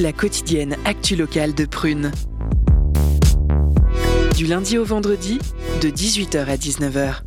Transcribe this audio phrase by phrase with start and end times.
[0.00, 2.12] La quotidienne actu locale de Prune.
[4.36, 5.40] Du lundi au vendredi,
[5.82, 7.22] de 18h à 19h.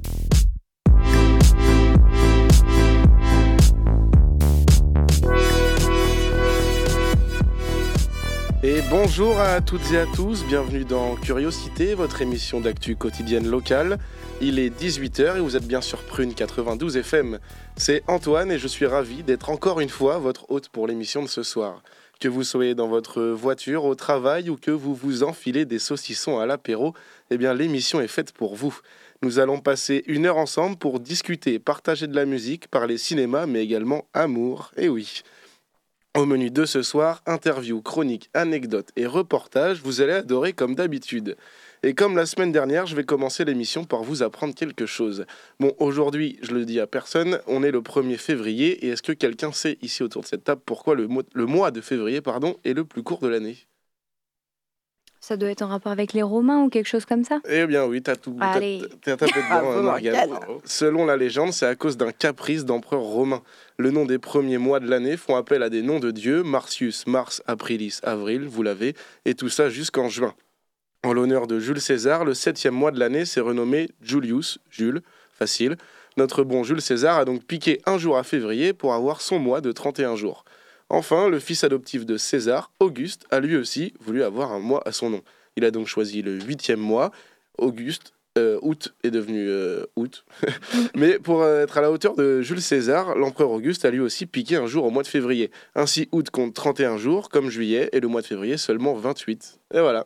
[8.63, 13.97] Et bonjour à toutes et à tous, bienvenue dans Curiosité, votre émission d'actu quotidienne locale.
[14.39, 17.39] Il est 18h et vous êtes bien sur Prune 92 FM.
[17.75, 21.27] C'est Antoine et je suis ravi d'être encore une fois votre hôte pour l'émission de
[21.27, 21.81] ce soir.
[22.19, 26.37] Que vous soyez dans votre voiture, au travail ou que vous vous enfilez des saucissons
[26.37, 26.93] à l'apéro,
[27.31, 28.77] eh bien l'émission est faite pour vous.
[29.23, 33.63] Nous allons passer une heure ensemble pour discuter, partager de la musique, parler cinéma, mais
[33.63, 34.71] également amour.
[34.77, 35.23] Et oui.
[36.15, 41.37] Au menu de ce soir, interview, chronique, anecdotes et reportages, vous allez adorer comme d'habitude.
[41.83, 45.25] Et comme la semaine dernière, je vais commencer l'émission par vous apprendre quelque chose.
[45.59, 49.11] Bon, aujourd'hui, je le dis à personne, on est le 1er février, et est-ce que
[49.11, 52.57] quelqu'un sait ici autour de cette table pourquoi le, mo- le mois de février pardon,
[52.65, 53.57] est le plus court de l'année?
[55.19, 57.41] Ça doit être en rapport avec les Romains ou quelque chose comme ça?
[57.49, 59.81] Eh bien oui, t'as tout t'as- t'as tapé dedans.
[59.83, 60.29] Morgane.
[60.63, 63.41] Selon la légende, c'est à cause d'un caprice d'empereur romain.
[63.77, 67.07] Le nom des premiers mois de l'année font appel à des noms de dieux, Martius,
[67.07, 70.33] Mars, Aprilis, Avril, vous l'avez, et tout ça jusqu'en juin.
[71.07, 75.77] En l'honneur de Jules César, le septième mois de l'année s'est renommé Julius, Jules, facile.
[76.17, 79.61] Notre bon Jules César a donc piqué un jour à février pour avoir son mois
[79.61, 80.43] de 31 jours.
[80.89, 84.91] Enfin, le fils adoptif de César, Auguste, a lui aussi voulu avoir un mois à
[84.91, 85.21] son nom.
[85.55, 87.11] Il a donc choisi le huitième mois,
[87.57, 90.25] Auguste, euh, août est devenu euh, août.
[90.93, 94.25] Mais pour euh, être à la hauteur de Jules César, l'empereur Auguste a lui aussi
[94.25, 95.51] piqué un jour au mois de février.
[95.73, 99.59] Ainsi, août compte 31 jours, comme juillet, et le mois de février seulement 28.
[99.73, 100.05] Et voilà.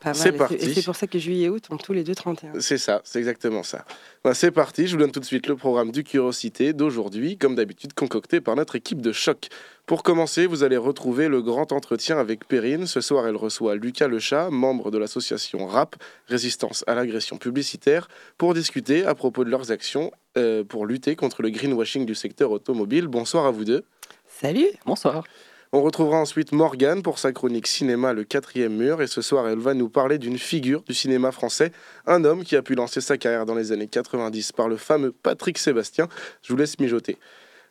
[0.00, 0.16] Pas mal.
[0.16, 0.74] C'est parti.
[0.74, 2.60] C'est pour ça que juillet et août ont tous les deux 31.
[2.60, 3.84] C'est ça, c'est exactement ça.
[4.22, 7.56] Ben, c'est parti, je vous donne tout de suite le programme du Curiosité d'aujourd'hui, comme
[7.56, 9.48] d'habitude concocté par notre équipe de choc.
[9.86, 12.86] Pour commencer, vous allez retrouver le grand entretien avec Perrine.
[12.86, 15.96] Ce soir, elle reçoit Lucas Lechat, membre de l'association RAP,
[16.28, 21.42] Résistance à l'agression publicitaire, pour discuter à propos de leurs actions euh, pour lutter contre
[21.42, 23.08] le greenwashing du secteur automobile.
[23.08, 23.84] Bonsoir à vous deux.
[24.28, 25.24] Salut Bonsoir.
[25.70, 29.58] On retrouvera ensuite Morgane pour sa chronique cinéma Le quatrième mur et ce soir elle
[29.58, 31.72] va nous parler d'une figure du cinéma français,
[32.06, 35.12] un homme qui a pu lancer sa carrière dans les années 90 par le fameux
[35.12, 36.08] Patrick Sébastien.
[36.42, 37.18] Je vous laisse mijoter.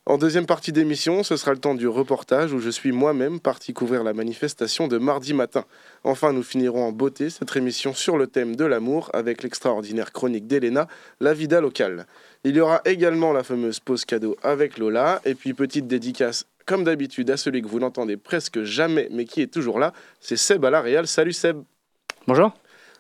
[0.06, 3.74] En deuxième partie d'émission, ce sera le temps du reportage où je suis moi-même parti
[3.74, 5.66] couvrir la manifestation de mardi matin.
[6.04, 10.46] Enfin, nous finirons en beauté cette émission sur le thème de l'amour avec l'extraordinaire chronique
[10.46, 10.88] d'Elena,
[11.20, 12.06] La Vida locale.
[12.44, 16.84] Il y aura également la fameuse pause cadeau avec Lola et puis petite dédicace comme
[16.84, 20.64] d'habitude à celui que vous n'entendez presque jamais mais qui est toujours là, c'est Seb
[20.66, 21.08] à la Réal.
[21.08, 21.64] Salut Seb
[22.28, 22.52] Bonjour.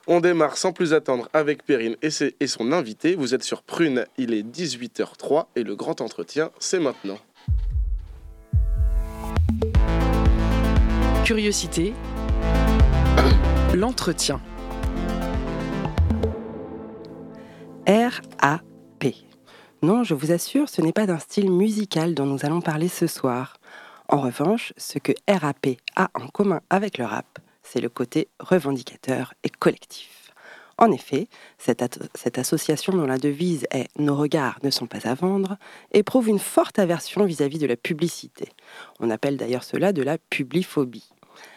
[0.07, 3.15] On démarre sans plus attendre avec Perrine et, ses- et son invité.
[3.15, 7.17] Vous êtes sur Prune, il est 18h03 et le grand entretien, c'est maintenant.
[11.25, 11.93] Curiosité,
[13.73, 14.39] l'entretien.
[17.85, 19.15] R-A-P.
[19.81, 23.07] Non, je vous assure, ce n'est pas d'un style musical dont nous allons parler ce
[23.07, 23.56] soir.
[24.09, 29.33] En revanche, ce que RAP a en commun avec le rap, c'est le côté revendicateur
[29.43, 30.31] et collectif.
[30.77, 35.07] En effet, cette, at- cette association dont la devise est Nos regards ne sont pas
[35.09, 35.57] à vendre
[35.91, 38.49] éprouve une forte aversion vis-à-vis de la publicité.
[38.99, 41.09] On appelle d'ailleurs cela de la publiphobie.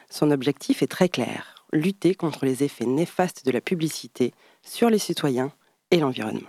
[0.09, 4.33] Son objectif est très clair, lutter contre les effets néfastes de la publicité
[4.63, 5.53] sur les citoyens
[5.91, 6.49] et l'environnement.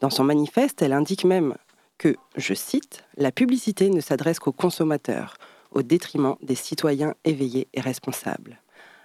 [0.00, 1.56] Dans son manifeste, elle indique même
[2.00, 5.36] que, je cite, la publicité ne s'adresse qu'aux consommateurs,
[5.70, 8.58] au détriment des citoyens éveillés et responsables.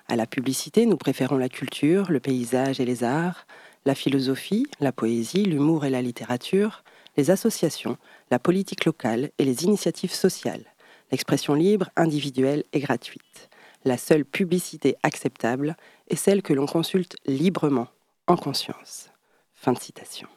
[0.08, 3.48] À la publicité, nous préférons la culture, le paysage et les arts,
[3.84, 6.86] la philosophie, la poésie, l'humour et la littérature,
[7.18, 7.98] les associations,
[8.32, 10.66] la politique locale et les initiatives sociales,
[11.12, 13.50] l'expression libre, individuelle et gratuite.
[13.84, 15.76] La seule publicité acceptable
[16.08, 17.90] est celle que l'on consulte librement,
[18.28, 19.10] en conscience.
[19.54, 20.30] Fin de citation.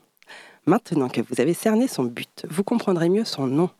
[0.69, 3.71] Maintenant que vous avez cerné son but, vous comprendrez mieux son nom.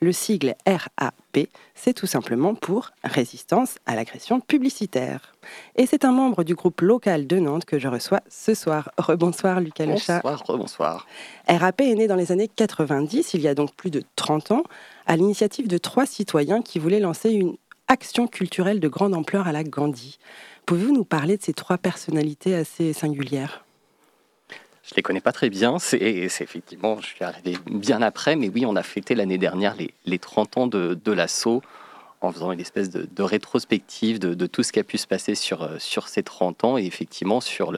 [0.00, 5.34] Le sigle RAP, c'est tout simplement pour Résistance à l'agression publicitaire.
[5.76, 8.90] Et c'est un membre du groupe local de Nantes que je reçois ce soir.
[8.96, 10.20] Rebonsoir Lucas Lechat.
[10.22, 11.06] Bonsoir, bonsoir.
[11.46, 14.62] RAP est né dans les années 90, il y a donc plus de 30 ans,
[15.04, 17.58] à l'initiative de trois citoyens qui voulaient lancer une
[17.88, 20.18] action culturelle de grande ampleur à la Gandhi.
[20.64, 23.66] Pouvez-vous nous parler de ces trois personnalités assez singulières?
[24.88, 25.78] Je les connais pas très bien.
[25.78, 29.92] C'est effectivement, je suis arrivé bien après, mais oui, on a fêté l'année dernière les,
[30.06, 31.62] les 30 ans de, de l'assaut
[32.20, 35.06] en faisant une espèce de, de rétrospective de, de tout ce qui a pu se
[35.06, 37.76] passer sur, euh, sur ces 30 ans et effectivement sur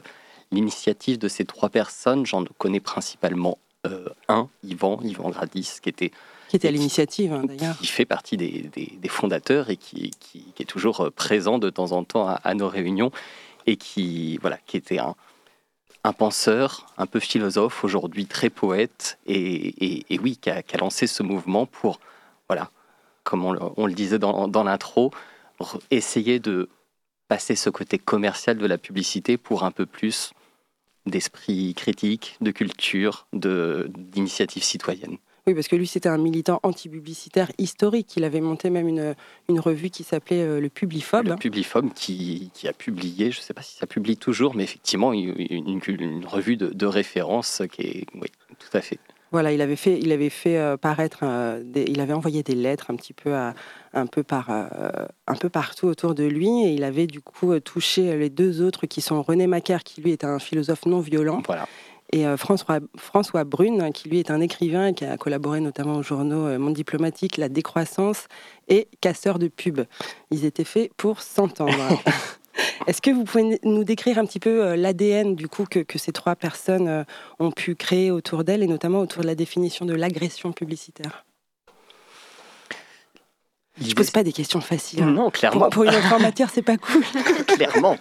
[0.53, 2.25] l'initiative de ces trois personnes.
[2.25, 6.11] J'en connais principalement euh, un, Yvan, Yvan Gradis, qui était
[6.49, 7.77] Qui était à l'initiative, hein, d'ailleurs.
[7.79, 8.71] Qui fait partie des,
[9.09, 10.12] fondateurs et qui,
[10.59, 13.11] est toujours euh, présent de temps en temps à, nos réunions
[13.67, 15.15] et qui, voilà, qui était un,
[16.05, 21.67] un penseur, un peu philosophe, aujourd'hui très poète, et, oui, qui a, lancé ce mouvement
[21.67, 22.00] pour,
[22.49, 22.70] voilà,
[23.25, 25.12] comme on, le disait dans, l'intro,
[25.91, 26.69] essayer de
[27.29, 30.32] passer ce côté commercial de la publicité pour un peu plus
[31.06, 35.19] d'esprit critique, de culture, d'initiative citoyenne.
[35.47, 38.15] Oui, parce que lui, c'était un militant anti-publicitaire historique.
[38.17, 39.15] Il avait monté même une,
[39.49, 41.29] une revue qui s'appelait euh, Le Publiphobe.
[41.29, 44.65] Le Publiphobe qui, qui a publié, je ne sais pas si ça publie toujours, mais
[44.65, 48.29] effectivement, une, une, revue de, de, référence qui est, oui,
[48.59, 48.99] tout à fait.
[49.33, 52.91] Voilà, il avait fait, il avait fait euh, paraître, euh, il avait envoyé des lettres
[52.91, 53.55] un petit peu, à,
[53.95, 58.17] un, peu par, un peu partout autour de lui, et il avait du coup touché
[58.17, 61.67] les deux autres qui sont René Macaire, qui lui est un philosophe non violent, voilà
[62.12, 65.97] et euh, François, François Brune, qui lui est un écrivain et qui a collaboré notamment
[65.97, 68.27] aux journaux euh, Monde Diplomatique, La Décroissance
[68.69, 69.83] et Casseur de pub.
[70.31, 71.73] Ils étaient faits pour s'entendre.
[72.87, 76.12] Est-ce que vous pouvez nous décrire un petit peu euh, l'ADN du coup que, ces
[76.12, 77.05] trois personnes
[77.39, 81.25] ont pu créer autour d'elles et notamment autour de la définition de l'agression publicitaire?
[83.81, 85.03] Je ne pose pas des questions faciles.
[85.03, 85.12] Hein.
[85.12, 85.71] Non, clairement.
[85.71, 87.03] Pour, une autre matière, c'est pas cool.
[87.47, 87.97] clairement,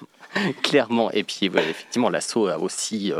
[0.63, 1.11] clairement.
[1.11, 3.13] Et puis, effectivement, l'assaut a aussi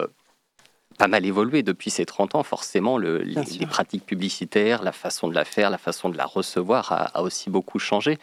[1.00, 2.44] pas mal évolué depuis ces 30 ans.
[2.44, 6.92] Forcément, le, les, pratiques publicitaires, la façon de la faire, la façon de la recevoir
[7.16, 8.20] a, aussi beaucoup changé.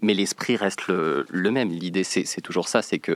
[0.00, 1.68] Mais l'esprit reste le, même.
[1.68, 3.14] L'idée, c'est toujours ça, c'est que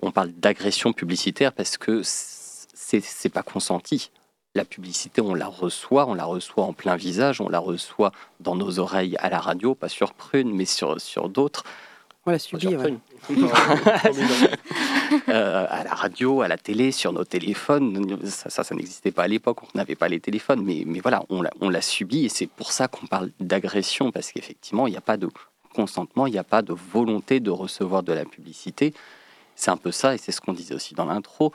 [0.00, 4.10] on parle d'agression publicitaire parce que c'est pas consenti.
[4.54, 8.54] La publicité, on la reçoit, on la reçoit en plein visage, on la reçoit dans
[8.54, 11.64] nos oreilles à la radio, pas sur Prune, mais sur, sur d'autres.
[12.26, 12.68] On l'a subi,
[15.28, 18.18] Euh, à la radio, à la télé, sur nos téléphones.
[18.24, 21.68] Ça, ça, n'existait pas à l'époque, on n'avait pas les téléphones, mais, mais voilà, on
[21.68, 25.16] l'a subi et c'est pour ça qu'on parle d'agression, parce qu'effectivement, il n'y a pas
[25.16, 25.28] de
[25.74, 28.94] consentement, il n'y a pas de volonté de recevoir de la publicité.
[29.54, 31.52] C'est un peu ça, et c'est ce qu'on disait aussi dans l'intro,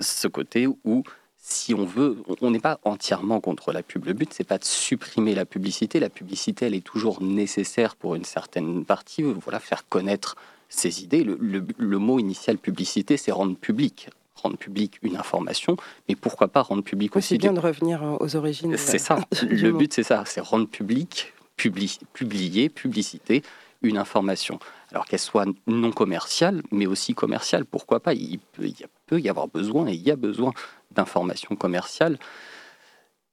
[0.00, 1.02] ce côté où
[1.46, 4.06] si on veut, on n'est pas entièrement contre la pub.
[4.06, 6.00] Le but, c'est pas de supprimer la publicité.
[6.00, 9.22] La publicité, elle est toujours nécessaire pour une certaine partie.
[9.22, 10.36] Voilà, faire connaître
[10.70, 11.22] ces idées.
[11.22, 14.08] Le, mot initial publicité, c'est rendre public.
[14.36, 15.76] Rendre public une information,
[16.08, 17.28] mais pourquoi pas rendre public aussi.
[17.28, 18.78] C'est bien de revenir aux origines.
[18.78, 19.18] C'est ça.
[19.42, 20.24] le but, c'est ça.
[20.24, 23.42] C'est rendre public, publier, publicité
[23.82, 24.58] une information.
[24.90, 27.66] Alors qu'elle soit non commerciale, mais aussi commerciale.
[27.66, 28.14] Pourquoi pas?
[28.14, 28.38] Il
[29.06, 30.52] peut y avoir besoin, et il y a besoin
[30.94, 32.18] d'informations commerciales.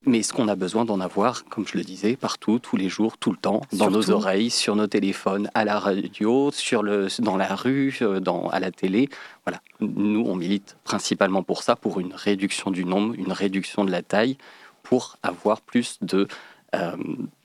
[0.03, 3.19] Mais est-ce qu'on a besoin d'en avoir, comme je le disais, partout, tous les jours,
[3.19, 7.37] tout le temps, dans nos oreilles, sur nos téléphones, à la radio, sur le, dans
[7.37, 9.09] la rue, euh, dans, à la télé
[9.45, 9.61] Voilà.
[9.79, 14.01] Nous, on milite principalement pour ça, pour une réduction du nombre, une réduction de la
[14.01, 14.37] taille,
[14.81, 16.27] pour avoir plus de
[16.73, 16.95] euh,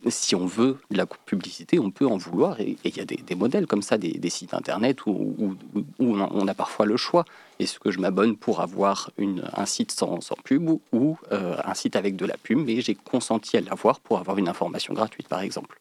[0.08, 2.60] si on veut de la publicité, on peut en vouloir.
[2.60, 5.56] Et il y a des, modèles comme ça, des, sites internet où,
[5.98, 7.24] on a parfois le choix.
[7.58, 12.16] Est-ce que je m'abonne pour avoir un site sans, pub ou, euh, un site avec
[12.16, 15.80] de la pub, mais j'ai consenti à l'avoir pour avoir une information gratuite, par exemple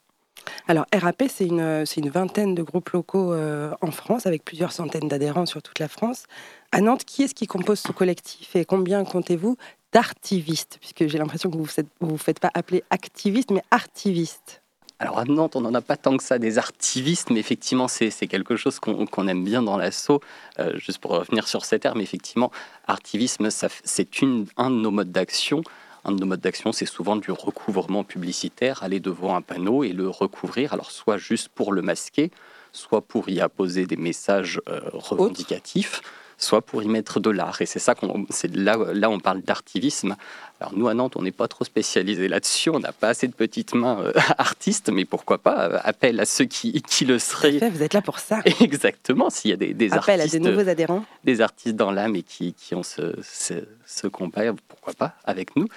[0.67, 5.07] alors, RAP, c'est une, une, vingtaine de groupes locaux euh, en France, avec plusieurs centaines
[5.07, 6.25] d'adhérents sur toute la France.
[6.71, 9.57] À Nantes, qui est-ce qui compose ce collectif et combien comptez-vous?
[9.95, 14.61] D'artivistes, puisque j'ai l'impression que vous ne vous, faites pas appeler activiste, mais artiviste.
[14.99, 18.11] Alors à Nantes, on n'en a pas tant que ça des artivistes, mais effectivement, c'est
[18.27, 20.19] quelque chose qu'on aime bien dans l'assaut.
[20.59, 22.51] Euh, juste pour revenir sur ces termes, effectivement,
[22.87, 24.09] artivisme, c'est
[24.57, 25.61] un de nos modes d'action.
[26.03, 29.93] Un de nos modes d'action, c'est souvent du recouvrement publicitaire, aller devant un panneau et
[29.93, 32.31] le recouvrir, alors soit juste pour le masquer,
[32.73, 36.01] soit pour y apposer des messages euh, revendicatifs
[36.37, 37.61] soit pour y mettre de l'art.
[37.61, 40.15] Et c'est ça qu'on, c'est là, là on parle d'artivisme.
[40.59, 43.33] Alors nous à Nantes, on n'est pas trop spécialisé là-dessus, on n'a pas assez de
[43.33, 47.69] petites mains euh, artistes, mais pourquoi pas euh, appel à ceux qui, qui le seraient.
[47.69, 48.39] Vous êtes là pour ça.
[48.61, 51.91] Exactement, s'il y a des, des appel artistes, à des nouveaux adhérents, des artistes dans
[51.91, 55.67] l'âme et qui, qui ont ce, ce, combat, pourquoi pas avec nous.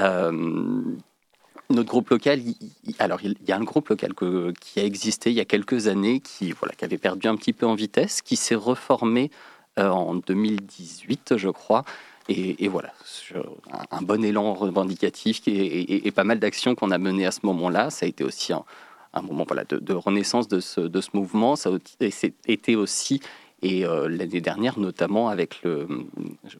[0.00, 0.82] Euh,
[1.70, 2.40] notre groupe local,
[2.98, 4.12] alors il y a un groupe local
[4.60, 7.52] qui a existé il y a quelques années, qui voilà, qui avait perdu un petit
[7.52, 9.30] peu en vitesse, qui s'est reformé
[9.78, 11.84] en 2018, je crois.
[12.28, 12.92] Et, voilà,
[13.92, 17.90] un, bon élan revendicatif et, pas mal d'actions qu'on a menées à ce moment-là.
[17.90, 18.64] Ça a été aussi un,
[19.22, 21.54] moment voilà, de, renaissance de ce, mouvement.
[21.54, 22.04] Ça a
[22.48, 23.20] été aussi,
[23.62, 25.86] et euh, l'année dernière, notamment avec le,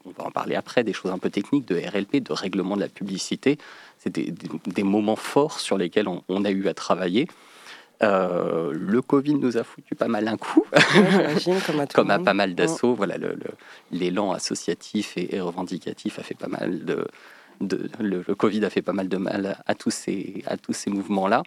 [0.04, 2.82] on va en parler après, des choses un peu techniques de RLP, de règlement de
[2.82, 3.58] la publicité.
[3.98, 7.26] C'est des, moments forts sur lesquels on a eu à travailler.
[8.02, 10.64] Euh, le Covid nous a foutu pas mal un coup,
[11.94, 12.94] comme, à, pas mal d'assauts.
[12.94, 13.16] Voilà,
[13.90, 17.06] l'élan associatif et, revendicatif a fait pas mal de,
[18.00, 21.42] le, Covid a fait pas mal de mal à tous ces, à tous ces mouvements-là.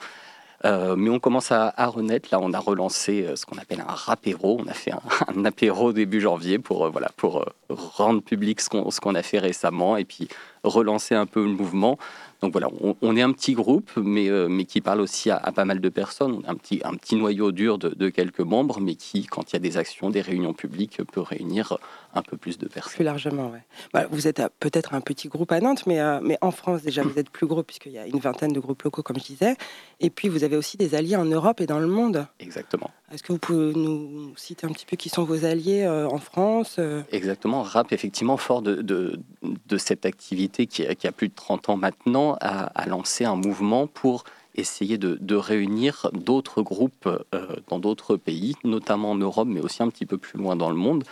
[0.65, 2.29] Euh, mais on commence à, renaître.
[2.31, 4.59] Là, on a relancé euh, ce qu'on appelle un rapéro.
[4.59, 9.15] On a fait un, apéro début janvier pour, euh, voilà, pour rendre public ce qu'on
[9.15, 10.27] a fait récemment et puis
[10.63, 11.97] relancer un peu le mouvement.
[12.41, 12.69] Donc voilà,
[13.01, 15.89] on, est un petit groupe, mais, euh, mais qui parle aussi à, pas mal de
[15.89, 16.41] personnes.
[16.47, 19.59] Un petit, un petit noyau dur de, quelques membres, mais qui, quand il y a
[19.59, 21.77] des actions, des réunions publiques, peut réunir
[22.13, 22.93] un peu plus de personnes.
[22.93, 23.59] Plus largement, oui.
[23.93, 27.03] Bah, vous êtes peut-être un petit groupe à Nantes, mais, euh, mais en France, déjà,
[27.03, 29.55] vous êtes plus gros, puisqu'il y a une vingtaine de groupes locaux, comme je disais.
[29.99, 32.25] Et puis, vous avez aussi des alliés en Europe et dans le monde.
[32.39, 32.89] Exactement.
[33.11, 36.19] Est-ce que vous pouvez nous citer un petit peu qui sont vos alliés euh, en
[36.19, 36.79] France
[37.11, 37.63] Exactement.
[37.63, 41.77] RAP, effectivement, fort de, de, de cette activité qui, qui, a plus de 30 ans
[41.77, 44.23] maintenant, a, lancé un mouvement pour
[44.55, 49.89] essayer de, réunir d'autres groupes euh, dans d'autres pays, notamment en Europe, mais aussi un
[49.89, 51.03] petit peu plus loin dans le monde,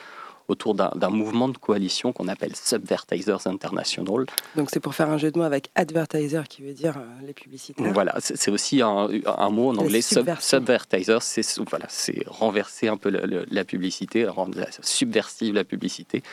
[0.48, 4.26] autour d'un mouvement de coalition qu'on appelle Subvertisers International.
[4.56, 7.34] Donc c'est pour faire un jeu de mots avec advertiser qui veut dire euh, les
[7.34, 7.92] publicitaires.
[7.94, 9.08] Voilà, c'est aussi un,
[9.50, 11.88] mot en anglais, subvertiser, c'est voilà,
[12.28, 16.24] renverser un peu la, publicité, rendre subversive la publicité.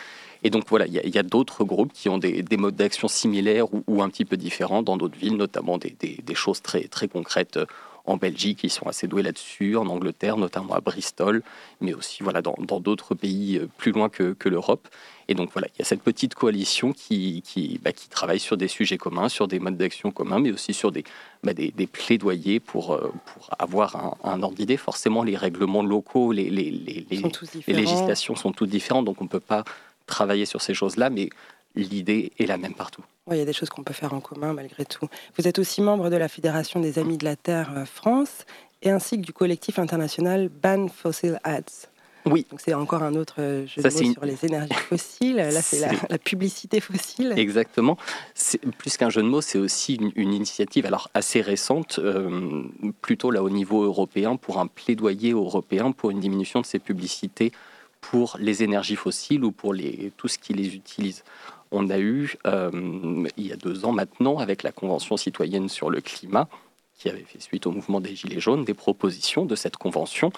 [0.42, 4.02] Et donc voilà, il y a, d'autres groupes qui ont des, modes d'action similaires ou,
[4.02, 5.94] un petit peu différents dans d'autres villes, notamment des,
[6.34, 7.66] choses très, très concrètes euh,
[8.06, 11.42] en Belgique, ils sont assez doués là-dessus, en Angleterre, notamment à Bristol,
[11.80, 14.88] mais aussi voilà, dans d'autres pays euh, plus loin que, l'Europe.
[15.26, 18.58] Et donc voilà, il y a cette petite coalition qui, qui, bah, qui travaille sur
[18.58, 21.02] des sujets communs, sur des modes d'action communs, mais aussi sur des,
[21.42, 24.76] bah, des, plaidoyers pour, euh, pour avoir un, un ordre d'idée.
[24.76, 29.30] Forcément, les règlements locaux, les, les, les, les législations sont toutes différentes, donc on ne
[29.30, 29.64] peut pas
[30.06, 31.30] travailler sur ces choses-là, mais
[31.74, 33.02] l'idée est la même partout.
[33.26, 35.08] Oui, il y a des choses qu'on peut faire en commun malgré tout.
[35.38, 38.44] Vous êtes aussi membre de la Fédération des Amis de la Terre euh, France
[38.82, 41.88] et ainsi que du collectif international Ban Fossil Ads.
[42.26, 42.46] Oui.
[42.50, 45.36] Donc c'est encore un autre euh, jeu de mots sur les énergies fossiles.
[45.36, 47.34] Là, c'est la, publicité fossile.
[47.36, 47.98] Exactement.
[48.78, 52.64] Plus qu'un jeu de mots, c'est aussi une, initiative alors assez récente, euh,
[53.02, 57.52] plutôt là au niveau européen, pour un plaidoyer européen pour une diminution de ces publicités
[58.00, 61.24] pour les énergies fossiles ou pour les, tout ce qui les utilise.
[61.76, 62.70] On a eu, euh,
[63.36, 66.48] il y a deux ans maintenant, avec la Convention citoyenne sur le climat,
[66.96, 70.30] qui avait fait suite au mouvement des Gilets jaunes, des propositions de cette convention,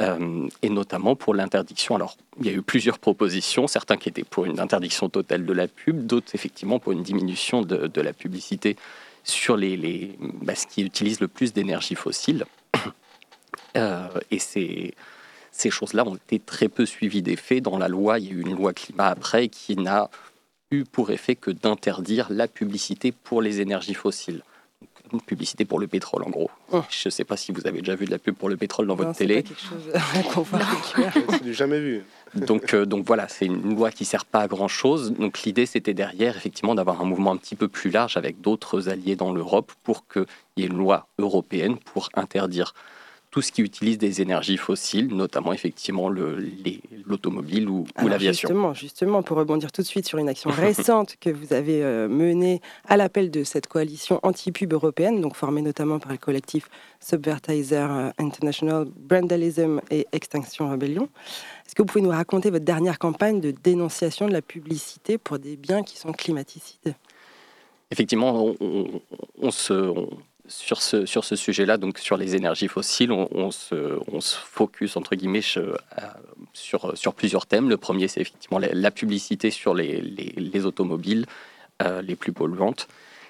[0.00, 1.96] euh, et notamment pour l'interdiction.
[1.96, 5.52] Alors, il y a eu plusieurs propositions, certains qui étaient pour une interdiction totale de
[5.52, 8.76] la pub, d'autres effectivement pour une diminution de, la publicité
[9.24, 12.44] sur les, les bah, ce qui utilise le plus d'énergie fossile.
[13.76, 14.94] Euh, et c'est
[15.50, 17.62] ces choses-là ont été très peu suivies des faits.
[17.62, 20.08] Dans la loi, il y a eu une loi climat après qui n'a
[20.70, 24.42] eu pour effet que d'interdire la publicité pour les énergies fossiles.
[25.12, 26.50] Une publicité pour le pétrole, en gros.
[26.72, 26.82] Oh.
[26.90, 28.88] Je ne sais pas si vous avez déjà vu de la pub pour le pétrole
[28.88, 29.44] dans votre télé.
[30.34, 32.02] Voit jamais vu.
[32.34, 35.12] Donc, euh, donc voilà, c'est une loi qui ne sert pas à grand chose.
[35.12, 38.88] Donc l'idée, c'était derrière, effectivement, d'avoir un mouvement un petit peu plus large avec d'autres
[38.88, 42.74] alliés dans l'Europe pour qu'il y ait une loi européenne pour interdire
[43.36, 48.48] tout ce qui utilise des énergies fossiles, notamment effectivement l'automobile ou, ou l'aviation.
[48.48, 52.08] Justement, justement, pour rebondir tout de suite sur une action récente que vous avez euh,
[52.08, 57.76] menée à l'appel de cette coalition anti-pub européenne, donc formée notamment par le collectif Subvertiser
[57.76, 61.10] euh, International, Brandalism et Extinction Rebellion.
[61.66, 65.38] Est-ce que vous pouvez nous raconter votre dernière campagne de dénonciation de la publicité pour
[65.38, 66.94] des biens qui sont climaticides?
[67.90, 69.92] Effectivement, on, se,
[70.48, 74.96] sur ce, sur ce sujet-là, donc sur les énergies fossiles, on, se, on se, focus
[74.96, 75.74] entre guillemets euh,
[76.52, 77.68] sur, sur plusieurs thèmes.
[77.68, 81.26] Le premier, c'est effectivement la, publicité sur les, les, automobiles
[81.82, 82.88] euh, les plus polluantes.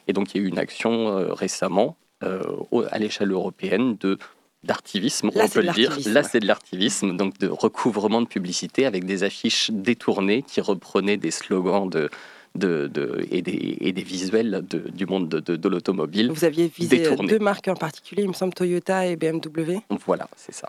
[0.09, 4.19] Et donc, il y a eu une action euh, récemment à l'échelle européenne de
[4.65, 5.97] d'artivisme, on peut le dire.
[6.07, 11.19] Là, c'est de l'artivisme, donc de recouvrement de publicité avec des affiches détournées qui reprenaient
[11.19, 12.11] des slogans de,
[12.57, 12.91] de,
[13.31, 16.31] et, des, et, des, visuels du monde de, l'automobile.
[16.31, 19.79] Vous aviez visé deux marques en particulier, il me semble Toyota et BMW.
[20.07, 20.69] Voilà, c'est ça.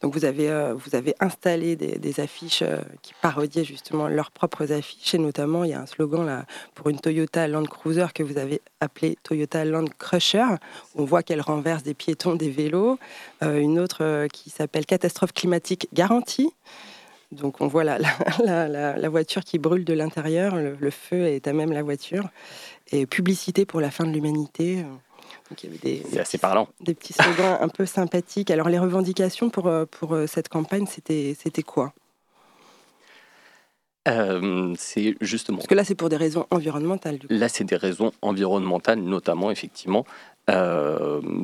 [0.00, 4.72] Donc vous avez, euh, vous avez installé des, affiches euh, qui parodiaient justement leurs propres
[4.72, 8.22] affiches et notamment il y a un slogan là pour une Toyota Land Cruiser que
[8.22, 10.46] vous avez appelé Toyota Land Crusher.
[10.94, 12.98] On voit qu'elle renverse des piétons, des vélos.
[13.42, 16.52] Euh, une autre qui s'appelle Catastrophe climatique garantie.
[17.30, 17.98] Donc on voit la,
[18.68, 22.28] la, voiture qui brûle de l'intérieur, le, feu est à même la voiture.
[22.90, 24.84] Et publicité pour la fin de l'humanité.
[25.56, 26.68] C'est assez parlant.
[26.80, 28.50] Des petits slogans un peu sympathiques.
[28.50, 31.92] Alors les revendications pour, euh, pour euh, cette campagne, c'était quoi?
[34.06, 35.58] Euh, c'est justement.
[35.58, 37.18] Parce que là, c'est pour des raisons environnementales.
[37.28, 40.04] Là, c'est des raisons environnementales, notamment effectivement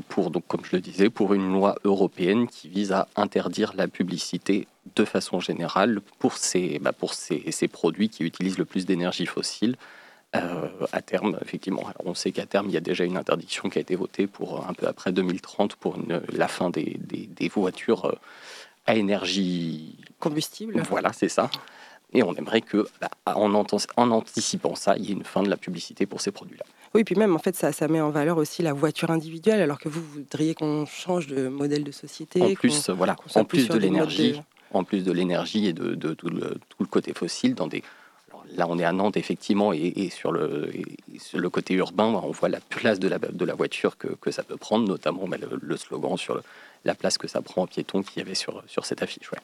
[0.09, 3.87] pour donc, comme je le disais, pour une loi européenne qui vise à interdire la
[3.87, 8.87] publicité de façon générale pour ces, bah, pour ces, ces, produits qui utilisent le plus
[8.87, 9.77] d'énergie fossile.
[10.37, 11.83] euh, à terme, effectivement.
[11.83, 14.27] Alors, on sait qu'à terme, il y a déjà une interdiction qui a été votée
[14.27, 15.97] pour un peu après 2030 pour
[16.33, 18.19] la fin des, des, voitures euh,
[18.87, 20.83] à énergie combustible.
[20.89, 21.51] Voilà, c'est ça.
[22.13, 25.51] Et on aimerait que, bah, en, en, anticipant ça, il y ait une fin de
[25.51, 26.65] la publicité pour ces produits-là.
[26.95, 29.81] Oui, puis même en fait, ça, ça met en valeur aussi la voiture individuelle, alors
[29.81, 32.41] que vous, voudriez qu'on change de modèle de société.
[32.41, 34.41] En plus, voilà, en plus de l'énergie,
[34.77, 37.83] en plus de l'énergie et de, tout, le, tout, le, côté fossile dans des
[38.57, 40.71] là, on est à Nantes, effectivement, et, sur, le,
[41.35, 44.57] le, côté urbain, on voit la place de la, de la voiture que, ça peut
[44.57, 46.41] prendre, notamment bah, le, slogan sur
[46.85, 49.31] la place que ça prend en piéton qu'il y avait sur, sur cette affiche.
[49.33, 49.39] Ouais.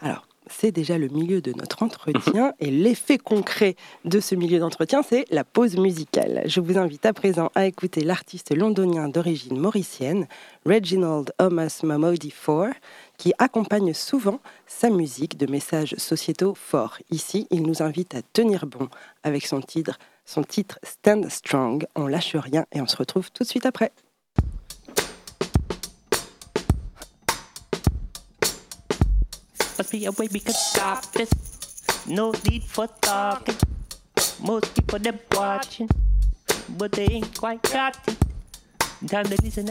[0.00, 5.02] Alors, c'est déjà le milieu de notre entretien et l'effet concret de ce milieu d'entretien,
[5.02, 6.42] c'est la pause musicale.
[6.46, 10.26] Je vous invite à présent à écouter l'artiste londonien d'origine mauricienne,
[10.66, 12.72] Reginald Thomas Mamodi IV,
[13.20, 16.96] qui accompagne souvent sa musique de messages sociétaux forts.
[17.10, 18.88] Ici, il nous invite à tenir bon
[19.22, 21.86] avec son titre, son titre Stand Strong.
[21.94, 23.92] On lâche rien et on se retrouve tout de suite après.
[35.36, 35.88] Watching,
[36.78, 37.60] but they ain't quite
[39.58, 39.68] and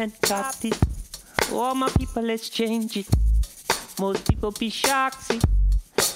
[1.74, 3.08] my people, let's change it.
[4.00, 5.24] Most people be shocked.
[5.24, 5.42] See,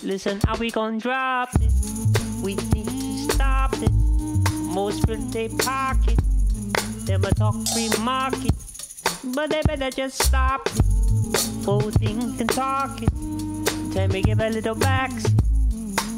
[0.04, 1.72] listen, how we gon' drop it?
[2.42, 3.92] We need to stop it.
[4.72, 6.18] Most will they pocket.
[7.06, 8.54] Them a talk free market,
[9.36, 11.38] but they better just stop it.
[11.66, 13.12] Full think and talk it.
[13.94, 15.12] Time to give a little back.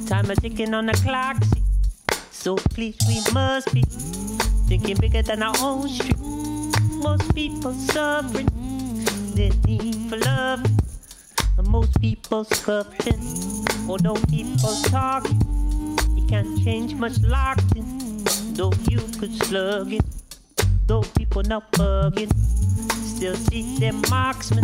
[0.05, 1.43] Time a ticking on the clock.
[1.43, 1.63] See.
[2.29, 3.81] So please, we must be
[4.67, 6.19] thinking bigger than our own street.
[7.01, 8.49] Most people suffering,
[9.33, 10.74] their need for love
[11.63, 13.21] most people scuffing,
[13.89, 15.39] although people talking,
[16.17, 18.23] it can't change much locked in.
[18.53, 20.05] Though you could slug it,
[20.85, 22.33] though people not bugging,
[23.03, 24.63] still see them marksmen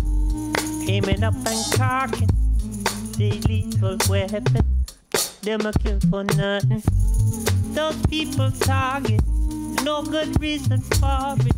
[0.87, 2.29] aiming up and cocking.
[3.17, 4.45] They lethal weapon,
[5.43, 6.83] them a kill for nothing.
[7.73, 9.21] Those people target,
[9.83, 11.55] no good reason for it.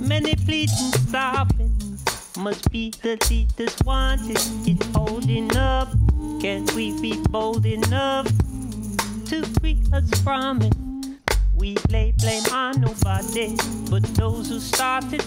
[0.00, 1.89] Many pleading stop it
[2.36, 4.38] must be the leaders wanted.
[4.66, 5.88] It's holding up.
[6.40, 8.26] Can we be bold enough
[9.26, 10.74] to free us from it?
[11.54, 13.56] We lay blame on nobody
[13.90, 15.22] but those who started.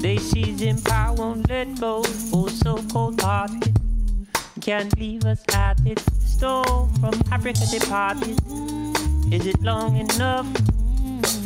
[0.00, 2.02] They seize in power, won't let go.
[2.32, 3.78] Oh, so cold hearted.
[4.60, 6.00] Can't leave us at it.
[6.24, 8.40] Stole from Africa departed.
[9.32, 10.46] Is it long enough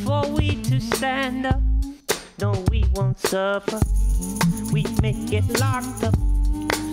[0.04, 1.60] for we to stand up?
[2.40, 3.80] No, we won't suffer
[4.72, 6.14] we may get locked up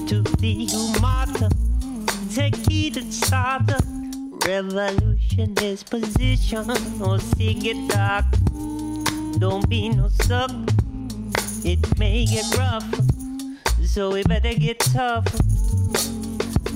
[0.08, 0.68] to the
[1.02, 1.50] martyr.
[2.34, 3.84] Take heed and start up.
[4.46, 6.70] Revolution is position
[7.02, 8.26] or see it dark.
[9.40, 10.52] Don't be no suck.
[11.64, 12.86] It may get rough,
[13.84, 15.26] so we better get tough.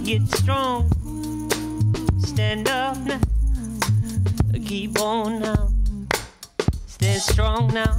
[0.04, 0.90] Get strong.
[2.20, 3.20] Stand up now.
[4.66, 5.70] Keep on now.
[6.88, 7.98] Stand strong now.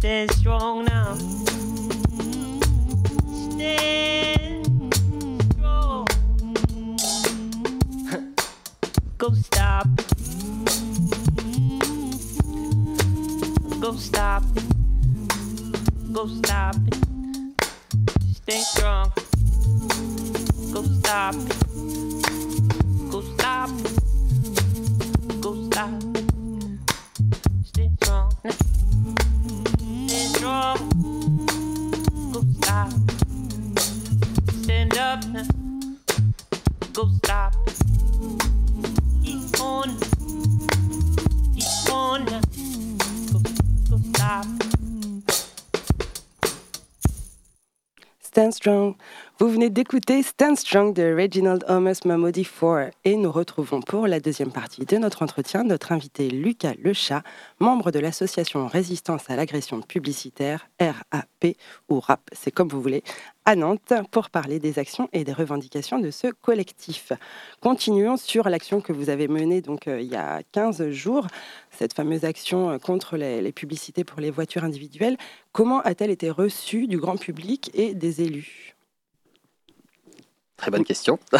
[0.00, 0.84] Stand strong.
[0.84, 1.14] Now.
[3.56, 4.19] Stand
[13.90, 16.12] Go stop it.
[16.12, 16.94] Go stop it.
[18.36, 19.12] Stay strong.
[20.72, 23.10] Go stop it.
[23.10, 25.40] Go stop it.
[25.40, 26.19] Go stop it.
[48.60, 48.99] Strong.
[49.40, 54.20] Vous venez d'écouter Stand Strong de Reginald Thomas Mamodi 4 et nous retrouvons pour la
[54.20, 57.22] deuxième partie de notre entretien notre invité Lucas Lechat,
[57.58, 61.56] membre de l'association Résistance à l'agression publicitaire RAP
[61.88, 63.02] ou RAP, c'est comme vous voulez,
[63.46, 67.14] à Nantes pour parler des actions et des revendications de ce collectif.
[67.62, 71.26] Continuons sur l'action que vous avez menée donc euh, il y a 15 jours,
[71.70, 75.16] cette fameuse action euh, contre les, les publicités pour les voitures individuelles.
[75.52, 78.76] Comment a-t-elle été reçue du grand public et des élus?
[80.60, 81.18] Très bonne question.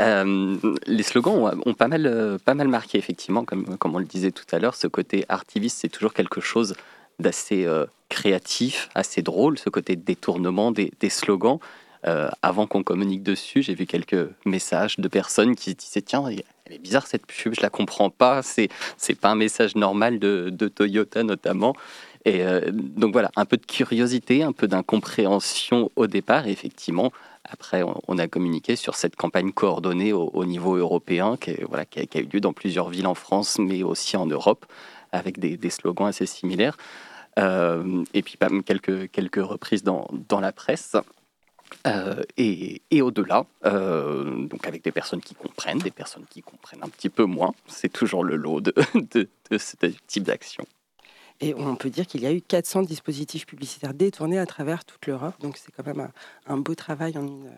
[0.00, 4.00] euh, les slogans ont, ont, pas, mal, euh, pas mal marqué, effectivement, comme, comme on
[4.00, 4.74] le disait tout à l'heure.
[4.74, 6.74] Ce côté artiviste, c'est toujours quelque chose
[7.20, 11.60] d'assez euh, créatif, assez drôle, ce côté détournement des, des slogans.
[12.04, 16.74] Euh, avant qu'on communique dessus, j'ai vu quelques messages de personnes qui disaient Tiens, elle
[16.74, 20.50] est bizarre cette pub, je la comprends pas, c'est, c'est pas un message normal de,
[20.50, 21.76] de Toyota notamment.
[22.24, 27.12] Et euh, donc voilà, un peu de curiosité, un peu d'incompréhension au départ, et effectivement,
[27.44, 32.00] après, on, a communiqué sur cette campagne coordonnée au, au niveau européen qui, voilà, qui,
[32.00, 34.64] a, eu lieu dans plusieurs villes en France, mais aussi en Europe,
[35.10, 36.76] avec des, slogans assez similaires.
[37.38, 40.96] Euh, et puis, même quelques, quelques reprises dans, dans la presse.
[41.86, 46.82] Euh, et, et au-delà, euh, donc avec des personnes qui comprennent, des personnes qui comprennent
[46.82, 49.76] un petit peu moins, c'est toujours le lot de, de ce
[50.06, 50.66] type d'action.
[51.40, 55.06] Et on peut dire qu'il y a eu 400 dispositifs publicitaires détournés à travers toute
[55.06, 55.34] l'Europe.
[55.40, 57.50] Donc c'est quand même un, un, beau travail en une,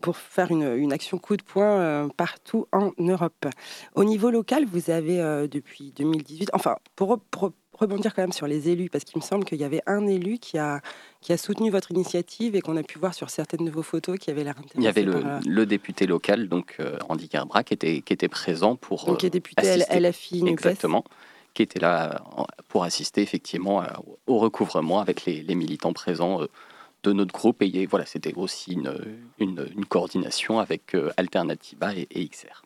[0.00, 3.46] pour faire une, une, action coup de poing euh, partout en Europe.
[3.94, 8.46] Au niveau local, vous avez euh, depuis 2018, enfin pour, pour, rebondir quand même sur
[8.46, 10.80] les élus, parce qu'il me semble qu'il y avait un élu qui a,
[11.20, 14.18] qui a soutenu votre initiative et qu'on a pu voir sur certaines de vos photos
[14.18, 14.78] qui avait l'air intéressé.
[14.78, 15.40] Il y avait le, par...
[15.44, 19.04] le, député local, donc euh, Andy Gerbra, qui était, qui était présent pour.
[19.04, 20.00] Donc, qui est député assister.
[20.00, 20.52] LFI NUPES.
[20.52, 21.04] Exactement
[21.56, 22.22] qui était là
[22.68, 23.82] pour assister effectivement
[24.26, 26.46] au recouvrement avec les, les militants présents euh,
[27.02, 27.62] de notre groupe.
[27.62, 28.94] Et voilà, c'était aussi une,
[29.38, 32.62] une, une, coordination avec euh, Alternativa et, et, XR.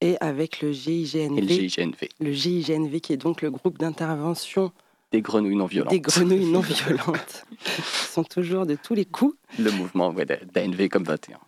[0.00, 1.38] Et avec le GIGNV.
[1.38, 2.08] Et le GIGNV.
[2.18, 4.72] Le GIGNV qui est donc le groupe d'intervention
[5.12, 5.92] des grenouilles non violentes.
[5.92, 7.46] Des grenouilles non violentes.
[7.78, 9.36] Ils sont toujours de tous les coups.
[9.58, 11.38] Le mouvement ouais, d'ANV comme 21.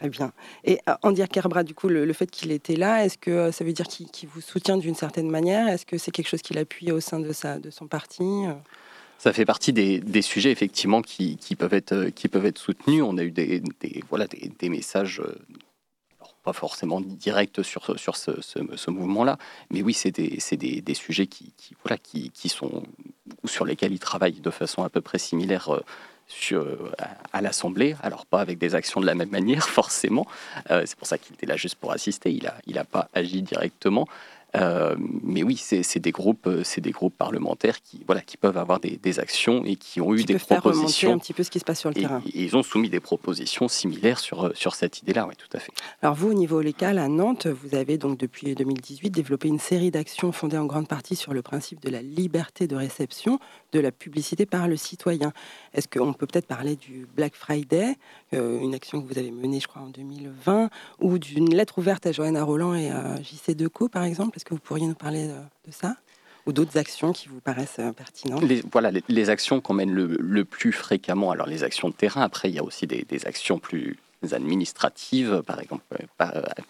[0.00, 0.32] Très bien.
[0.64, 3.64] Et euh, Andy Kerbra, du coup, le, fait qu'il était là, est-ce que euh, ça
[3.64, 5.68] veut dire qu'il qu vous soutient d'une certaine manière?
[5.68, 8.24] Est-ce que c'est quelque chose qu'il appuie au sein de, sa, de son parti
[9.18, 13.02] ça fait partie des, sujets effectivement qui, peuvent être, qui peuvent être soutenus.
[13.02, 13.62] On a eu des,
[14.08, 15.20] voilà, des, messages,
[16.42, 17.84] pas forcément directs sur,
[18.16, 19.36] ce, mouvement-là,
[19.68, 22.82] mais oui, c'est des, sujets qui, qui, voilà, qui sont,
[23.44, 25.82] sur lesquels ils travaillent de façon à peu près similaire
[26.30, 26.64] sur,
[27.32, 30.26] à l'Assemblée, alors pas avec des actions de la même manière forcément,
[30.70, 33.08] euh, c'est pour ça qu'il était là juste pour assister, il n'a il a pas
[33.14, 34.06] agi directement,
[34.56, 38.80] euh, mais oui, c'est des groupes, c'est des groupes parlementaires qui, voilà, qui peuvent avoir
[38.80, 41.12] des, des actions et qui ont eu qui des faire propositions.
[41.12, 42.22] un petit peu ce qui se passe sur le et, terrain.
[42.26, 45.72] Et ils ont soumis des propositions similaires sur sur cette idée-là, oui, tout à fait.
[46.02, 49.90] Alors vous, au niveau local à Nantes, vous avez donc depuis 2018 développé une série
[49.90, 53.38] d'actions fondées en grande partie sur le principe de la liberté de réception
[53.72, 55.32] de la publicité par le citoyen.
[55.74, 57.96] Est-ce qu'on peut peut-être parler du Black Friday,
[58.34, 62.06] euh, une action que vous avez menée, je crois, en 2020, ou d'une lettre ouverte
[62.06, 64.36] à Johanna Roland et à JC Decaux, par exemple?
[64.36, 65.96] Est-ce que vous pourriez nous parler de, ça?
[66.46, 68.42] Ou d'autres actions qui vous paraissent euh, pertinentes?
[68.42, 71.30] Les, Voilà, les, actions qu'on mène le, plus fréquemment.
[71.30, 73.98] Alors, les actions de terrain, après, il y a aussi des actions plus
[74.32, 75.84] administratives, par exemple,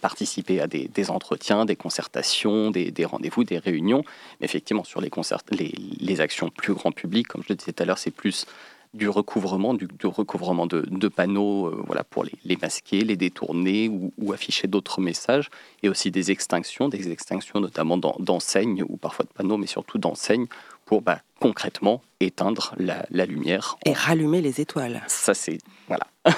[0.00, 4.04] participer à des, entretiens, des concertations, des, rendez-vous, des réunions.
[4.40, 7.82] Mais effectivement, sur les, concert les, actions plus grand public, comme je le disais tout
[7.82, 8.46] à l'heure, c'est plus
[8.92, 14.12] du recouvrement, du, recouvrement de, panneaux euh, voilà, pour les, les, masquer, les détourner ou,
[14.18, 15.48] ou afficher d'autres messages,
[15.84, 20.46] et aussi des extinctions, des extinctions notamment d'enseignes, ou parfois de panneaux, mais surtout d'enseignes,
[20.90, 23.79] pour bah, concrètement éteindre la, la, lumière.
[23.87, 25.00] Et rallumer les étoiles.
[25.07, 26.09] Ça, c'est voilà.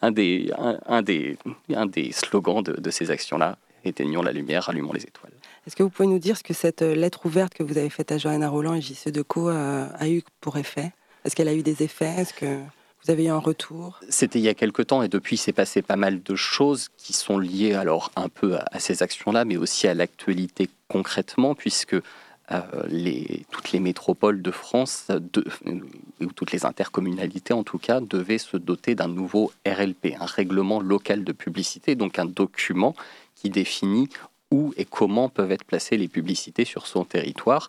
[0.00, 1.36] un, des, un, un, des,
[1.74, 3.58] un des slogans de, de ces actions-là.
[3.84, 5.32] Éteignons la lumière, allumons les étoiles.
[5.66, 8.12] Est-ce que vous pouvez nous dire ce que cette lettre ouverte que vous avez faite
[8.12, 10.92] à Johanna Roland et JC Decaux a, a eu pour effet?
[11.24, 12.14] Est-ce qu'elle a eu des effets?
[12.16, 12.60] Est-ce que
[13.04, 13.98] vous avez eu un retour?
[14.08, 17.12] C'était il y a quelque temps et depuis s'est passé pas mal de choses qui
[17.12, 21.94] sont liées alors un peu à, à ces actions-là, mais aussi à l'actualité concrètement, puisque
[21.94, 22.02] euh,
[22.88, 25.44] les, toutes les métropoles de France, de,
[26.20, 30.80] ou toutes les intercommunalités en tout cas, devaient se doter d'un nouveau RLP, un règlement
[30.80, 32.94] local de publicité, donc un document
[33.34, 34.08] qui définit
[34.50, 37.68] où et comment peuvent être placées les publicités sur son territoire.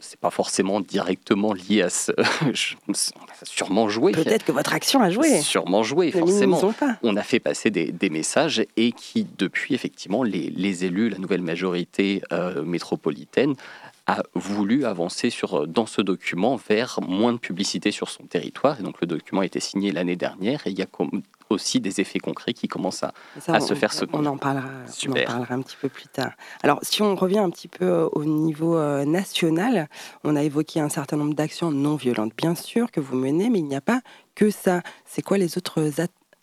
[0.00, 2.12] C'est pas forcément directement lié à ce.
[2.94, 4.12] ça a sûrement joué.
[4.12, 5.40] Peut-être que votre action a joué.
[5.40, 6.60] Sûrement joué, forcément.
[7.02, 11.18] On a fait passer des, des, messages et qui, depuis, effectivement, les, les élus, la
[11.18, 13.54] nouvelle majorité euh, métropolitaine,
[14.08, 18.80] a voulu avancer sur, dans ce document vers moins de publicité sur son territoire.
[18.80, 20.86] Et donc le document a été signé l'année dernière et il y a
[21.50, 23.12] aussi des effets concrets qui commencent à,
[23.60, 24.68] se faire se On en, parlera,
[25.06, 26.32] on en parlera un petit peu plus tard.
[26.62, 29.88] Alors si on revient un petit peu euh, au niveau euh, national,
[30.24, 33.58] on a évoqué un certain nombre d'actions non violentes, bien sûr, que vous menez, mais
[33.58, 34.00] il n'y a pas
[34.34, 34.82] que ça.
[35.04, 35.90] C'est quoi les autres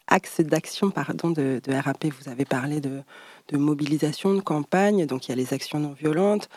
[0.07, 3.01] axes d'action pardon, de, de, RAP Vous avez parlé de,
[3.47, 6.47] de mobilisation, de campagne, donc il y a les actions non violentes,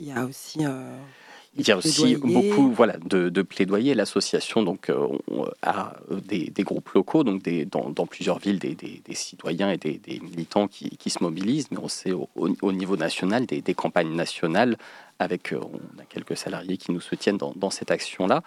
[0.00, 0.64] il y a aussi.
[0.64, 0.96] Euh,
[1.58, 3.94] il y a aussi beaucoup voilà, de, de plaidoyer.
[3.94, 5.08] L'association donc euh,
[5.62, 9.78] a des, des, groupes locaux, donc des, dans, dans, plusieurs villes, des, des citoyens et
[9.78, 14.14] des, militants qui, qui, se mobilisent, mais on sait au, au niveau national des, campagnes
[14.14, 14.76] nationales
[15.18, 18.42] avec euh, on a quelques salariés qui nous soutiennent dans, dans cette action-là.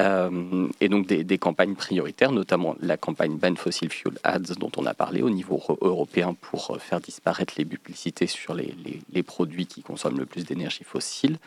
[0.00, 4.86] Euh, et donc des, campagnes prioritaires, notamment la campagne Ban Fossil Fuel Ads dont on
[4.86, 8.74] a parlé au niveau européen pour euh, faire disparaître les publicités sur les,
[9.12, 11.38] les, produits qui consomment le plus d'énergie fossile.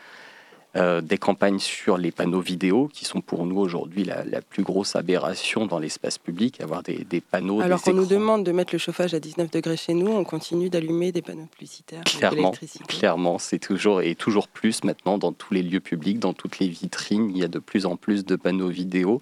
[0.78, 4.96] Euh, des campagnes sur les panneaux vidéo qui sont pour nous aujourd'hui la, plus grosse
[4.96, 7.60] aberration dans l'espace public, avoir des, panneaux.
[7.60, 10.70] Alors qu'on nous demande de mettre le chauffage à 19 degrés chez nous, on continue
[10.70, 12.06] d'allumer des panneaux publicitaires.
[12.06, 12.54] Clairement,
[12.88, 16.70] clairement, c'est toujours et toujours plus maintenant dans tous les lieux publics, dans toutes les
[16.70, 19.20] vitrines, il y a de plus en plus de panneaux vidéo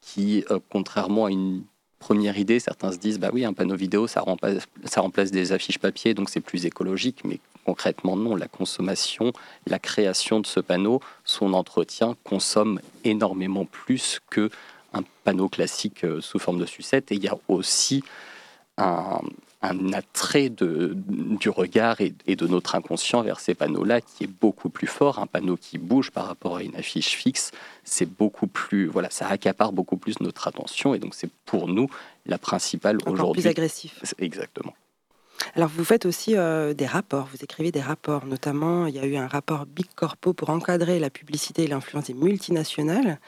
[0.00, 1.64] qui, euh, contrairement à une
[1.98, 5.52] première idée, certains se disent bah oui, un panneau vidéo, ça remplace, ça remplace des
[5.52, 7.22] affiches papier, donc c'est plus écologique.
[7.24, 8.36] Mais concrètement, non.
[8.36, 9.32] La consommation,
[9.66, 14.50] la création de ce panneau, son entretien consomme énormément plus que
[14.94, 17.12] un panneau classique euh, sous forme de sucette.
[17.12, 18.02] Et il y a aussi
[18.78, 19.20] un,
[19.60, 24.68] attrait de, du regard et, et, de notre inconscient vers ces panneaux-là qui est beaucoup
[24.68, 25.18] plus fort.
[25.18, 27.50] Un panneau qui bouge par rapport à une affiche fixe,
[27.84, 31.88] c'est beaucoup plus, voilà, ça accapare beaucoup plus notre attention et donc c'est pour nous
[32.26, 33.42] la principale aujourd'hui.
[33.42, 34.14] Plus agressif.
[34.18, 34.74] Exactement.
[35.54, 39.06] Alors vous faites aussi euh, des rapports, vous écrivez des rapports, notamment il y a
[39.06, 43.18] eu un rapport Big Corpo pour encadrer la publicité et l'influence des multinationales.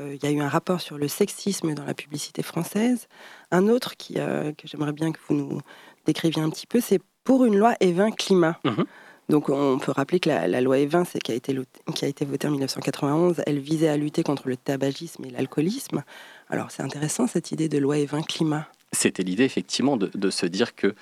[0.00, 3.08] Euh, il y a eu un rapport sur le sexisme dans la publicité française.
[3.50, 5.60] Un autre qui, euh, que j'aimerais bien que vous nous
[6.06, 8.58] décriviez un petit peu, c'est pour une loi E20 climat.
[8.64, 8.84] Mhm.
[9.28, 11.56] Donc on peut rappeler que la, loi E20, qui a, été,
[11.94, 16.02] qui a été votée en 1991, elle visait à lutter contre le tabagisme et l'alcoolisme.
[16.50, 18.66] Alors c'est intéressant cette idée de loi E20 climat.
[18.92, 20.94] C'était l'idée effectivement de, de, se dire que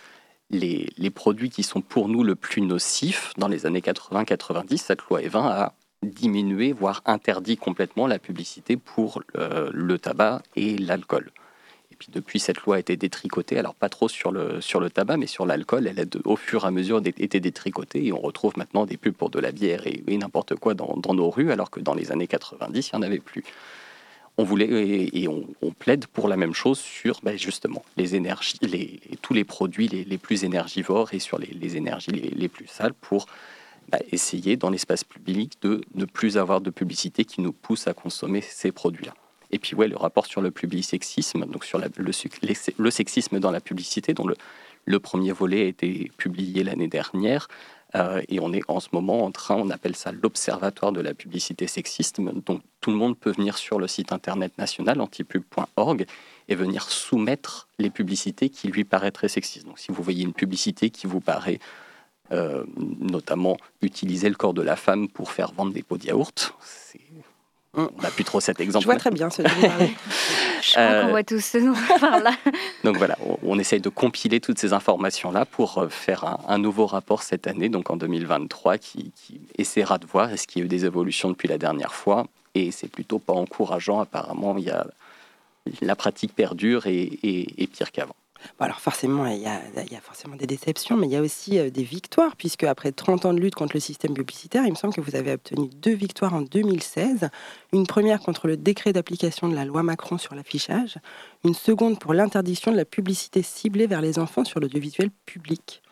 [0.51, 5.03] les, les, produits qui sont pour nous le plus nocifs dans les années 80-90, cette
[5.09, 11.31] loi E20 a diminué, voire interdit complètement la publicité pour euh, le tabac et l'alcool.
[11.93, 14.89] Et puis depuis, cette loi a été détricotée, alors pas trop sur le, sur le
[14.89, 18.21] tabac, mais sur l'alcool, elle a au fur et à mesure été détricotée et on
[18.21, 21.71] retrouve maintenant des pubs pour de la bière et, n'importe quoi dans, nos rues, alors
[21.71, 23.45] que dans les années 90, il n'y en avait plus.
[24.39, 24.69] On voulait
[25.13, 25.45] et, on,
[25.79, 30.05] plaide pour la même chose sur ben, justement les énergies, les, tous les produits les,
[30.05, 33.27] les, plus énergivores et sur les, les énergies les, plus sales pour
[33.91, 37.95] bah, essayer dans l'espace public de ne plus avoir de publicité qui nous pousse à
[37.95, 39.15] consommer ces produits-là.
[39.51, 43.61] Et puis ouais, le rapport sur le public-sexisme, donc sur le, le, sexisme dans la
[43.61, 44.37] publicité, dont le,
[44.85, 47.49] le premier volet a été publié l'année dernière,
[47.97, 51.15] euh, et on est en ce moment en train, on appelle ça l'Observatoire de la
[51.15, 52.21] publicité sexiste.
[52.21, 56.07] Donc tout le monde peut venir sur le site internet national antipub.org
[56.49, 59.67] et venir soumettre les publicités qui lui paraîtraient sexistes.
[59.67, 61.59] Donc si vous voyez une publicité qui vous paraît
[62.33, 62.65] euh,
[63.01, 66.55] notamment utiliser le corps de la femme pour faire vendre des pots de yaourt.
[67.75, 68.83] On n'a plus trop cet exemple.
[68.83, 69.43] Je vois très bien ce
[70.63, 72.33] Je crois qu'on voit tous ce dont on là.
[72.85, 77.23] Donc voilà, on, essaye de compiler toutes ces informations-là pour euh, faire un, nouveau rapport
[77.23, 79.13] cette année, donc en 2023, qui,
[79.57, 82.27] essaiera de voir est-ce qu'il y a eu des évolutions depuis la dernière fois.
[82.55, 84.87] Et c'est plutôt pas encourageant, apparemment, il y a,
[85.81, 88.17] la pratique perdure et, et pire qu'avant
[88.59, 89.61] alors forcément, il y, a,
[90.03, 93.35] forcément des déceptions, mais il y a aussi euh, des victoires, puisque après 30 ans
[93.35, 96.35] de lutte contre le système publicitaire, il me semble que vous avez obtenu deux victoires
[96.35, 97.29] en 2016.
[97.73, 100.99] Une première contre le décret d'application de la loi Macron sur l'affichage,
[101.45, 105.83] une seconde pour l'interdiction de la publicité ciblée vers les enfants sur l'audiovisuel public.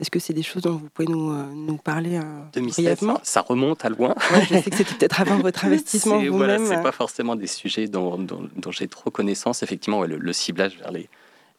[0.00, 2.22] Est-ce que c'est des choses dont vous pouvez nous, euh, nous parler euh,
[2.54, 3.20] 2016, brièvement?
[3.24, 4.14] ça, remonte à loin.
[4.42, 6.36] je sais que c'était peut-être avant votre investissement vous-même.
[6.36, 9.64] Voilà, c'est pas forcément des sujets dont, dont, j'ai trop connaissance.
[9.64, 11.08] Effectivement, le, ciblage vers les,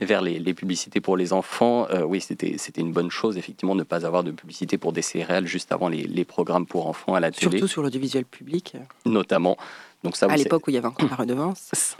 [0.05, 4.05] vers les, publicités pour les enfants, euh, oui, c'était une bonne chose, effectivement, ne pas
[4.05, 7.31] avoir de publicité pour des céréales juste avant les, les programmes pour enfants à la
[7.31, 7.51] télé.
[7.51, 8.75] Surtout sur l'audiovisuel public.
[9.05, 9.57] Notamment.
[10.03, 11.71] Donc ça, à l'époque où il y avait encore la redevance.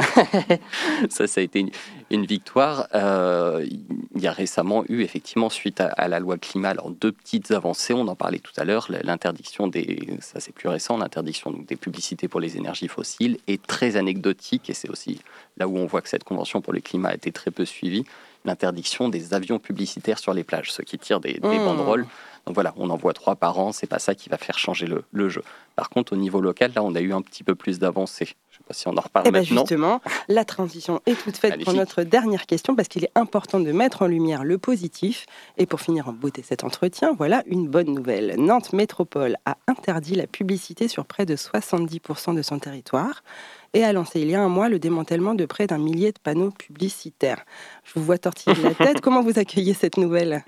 [1.10, 1.66] ça, ça a été
[2.10, 2.88] une, victoire.
[2.96, 7.52] Euh, il y a récemment eu, effectivement, suite à, la loi climat, alors deux petites
[7.52, 7.94] avancées.
[7.94, 8.88] On en parlait tout à l'heure.
[9.04, 13.98] L'interdiction des, ça c'est plus récent, l'interdiction des publicités pour les énergies fossiles est très
[13.98, 15.20] anecdotique et c'est aussi
[15.58, 18.06] là où on voit que cette convention pour le climat a été très peu suivie.
[18.46, 21.66] L'interdiction des avions publicitaires sur les plages, ceux qui tirent des, des mmh.
[21.66, 22.08] banderoles
[22.50, 24.88] Donc voilà, on en voit trois par an, c'est pas ça qui va faire changer
[24.88, 25.44] le, jeu.
[25.76, 28.26] Par contre, au niveau local, là, on a eu un petit peu plus d'avancée.
[28.50, 29.62] Je sais pas si on en reparle eh ben maintenant.
[29.62, 33.72] Justement, la transition est toute faite pour notre dernière question parce qu'il est important de
[33.72, 35.28] mettre en lumière le positif.
[35.60, 38.34] Et pour finir en beauté cet entretien, voilà une bonne nouvelle.
[38.40, 43.22] Nantes Métropole a interdit la publicité sur près de 70% de son territoire
[43.76, 46.20] et a lancé il y a un mois le démantèlement de près d'un millier de
[46.20, 47.46] panneaux publicitaires.
[47.84, 49.02] Je vous vois tortiller la tête.
[49.02, 50.44] Comment vous accueillez cette nouvelle?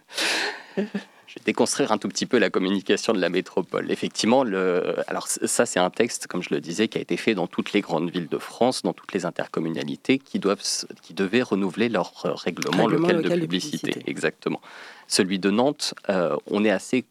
[1.32, 3.90] Je vais déconstruire un tout petit peu la communication de la métropole.
[3.90, 7.36] Effectivement, le, alors ça c'est un texte, comme je le disais, qui a été fait
[7.36, 10.62] dans toutes les grandes villes de France, dans toutes les intercommunalités, qui, doivent,
[11.02, 12.12] qui devaient renouveler leur
[12.44, 14.04] règlement, local, de, publicité.
[14.08, 14.60] Exactement.
[15.08, 17.06] Celui de Nantes, euh, on est assez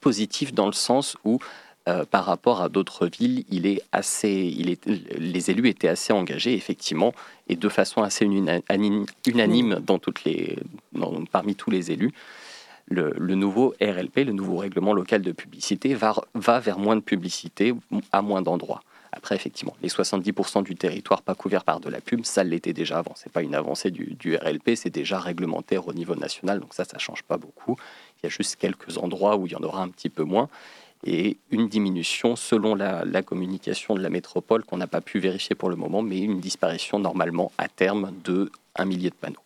[0.00, 1.38] positif dans le sens où
[1.88, 6.12] euh, par rapport à d'autres villes, il est assez, il est, les élus étaient assez
[6.12, 7.14] engagés, effectivement,
[7.48, 10.58] et de façon assez unanime dans toutes les,
[11.32, 12.12] parmi tous les élus.
[12.90, 17.72] Le, nouveau RLP, le nouveau règlement local de publicité, va, vers moins de publicité
[18.10, 18.82] à moins d'endroits.
[19.12, 22.98] Après, effectivement, les 70% du territoire pas couvert par de la pub, ça l'était déjà
[22.98, 23.12] avant.
[23.16, 26.84] C'est pas une avancée du, du RLP, c'est déjà réglementaire au niveau national, donc ça,
[26.84, 27.76] ça change pas beaucoup.
[28.18, 30.48] Il y a juste quelques endroits où il y en aura un petit peu moins
[31.04, 35.70] et une diminution selon la, communication de la métropole qu'on n'a pas pu vérifier pour
[35.70, 39.40] le moment, mais une disparition normalement à terme de un millier de panneaux.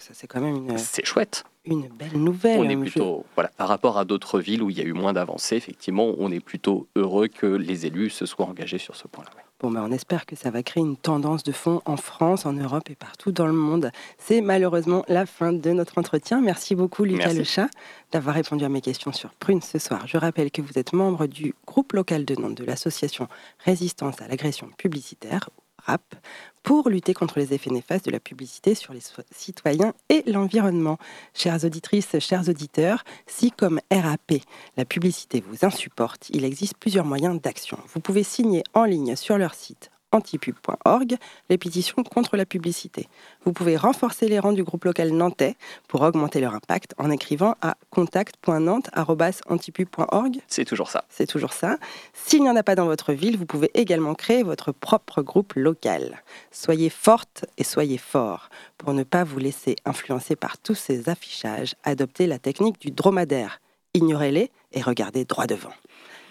[0.00, 0.78] Ça c'est quand même une.
[0.78, 1.44] C'est chouette.
[1.64, 2.58] Une belle nouvelle.
[2.58, 5.12] On est plutôt voilà par rapport à d'autres villes où il y a eu moins
[5.12, 5.56] d'avancées.
[5.56, 9.30] Effectivement, on est plutôt heureux que les élus se soient engagés sur ce point-là.
[9.60, 12.54] Bon, ben, on espère que ça va créer une tendance de fond en France, en
[12.54, 13.90] Europe et partout dans le monde.
[14.16, 16.40] C'est malheureusement la fin de notre entretien.
[16.40, 17.68] Merci beaucoup, Lucas Lechat,
[18.10, 20.06] d'avoir répondu à mes questions sur Prune ce soir.
[20.06, 24.28] Je rappelle que vous êtes membre du groupe local de Nantes de l'association Résistance à
[24.28, 25.50] l'agression publicitaire,
[25.84, 26.14] RAP,
[26.62, 30.98] pour lutter contre les effets néfastes de la publicité sur les citoyens et l'environnement.
[31.34, 34.34] Chères auditrices, chers auditeurs, si comme RAP,
[34.76, 37.78] la publicité vous insupporte, il existe plusieurs moyens d'action.
[37.94, 41.16] Vous pouvez signer en ligne sur leur site antipub.org,
[41.48, 43.08] les pétitions contre la publicité.
[43.44, 45.56] Vous pouvez renforcer les rangs du groupe local nantais
[45.88, 50.38] pour augmenter leur impact en écrivant à contact.nantes.antipub.org.
[50.48, 51.04] C'est toujours ça.
[51.08, 51.78] C'est toujours ça.
[52.12, 55.54] S'il n'y en a pas dans votre ville, vous pouvez également créer votre propre groupe
[55.54, 56.22] local.
[56.50, 58.48] Soyez forte et soyez fort.
[58.78, 63.60] Pour ne pas vous laisser influencer par tous ces affichages, adoptez la technique du dromadaire.
[63.94, 65.72] Ignorez-les et regardez droit devant.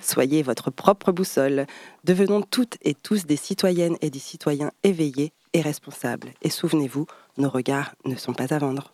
[0.01, 1.65] Soyez votre propre boussole.
[2.03, 6.29] Devenons toutes et tous des citoyennes et des citoyens éveillés et responsables.
[6.41, 7.05] Et souvenez-vous,
[7.37, 8.91] nos regards ne sont pas à vendre.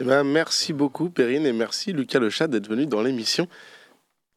[0.00, 3.46] Eh ben, merci beaucoup, Perrine, et merci, Lucas Le Chat, d'être venu dans l'émission.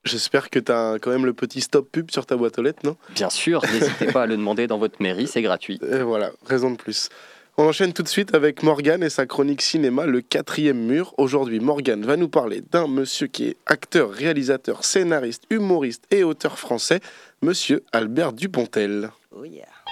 [0.03, 2.81] J'espère que tu as quand même le petit stop pub sur ta boîte aux lettres,
[2.83, 2.95] non?
[3.15, 5.79] Bien sûr, n'hésitez pas à le demander dans votre mairie, c'est gratuit.
[5.91, 7.09] Et voilà, raison de plus.
[7.57, 11.13] On enchaîne tout de suite avec Morgane et sa chronique cinéma, Le quatrième mur.
[11.17, 16.59] Aujourd'hui, Morgane va nous parler d'un monsieur qui est acteur, réalisateur, scénariste, humoriste et auteur
[16.59, 16.99] français,
[17.41, 19.09] monsieur Albert Dupontel.
[19.31, 19.84] Oh yeah.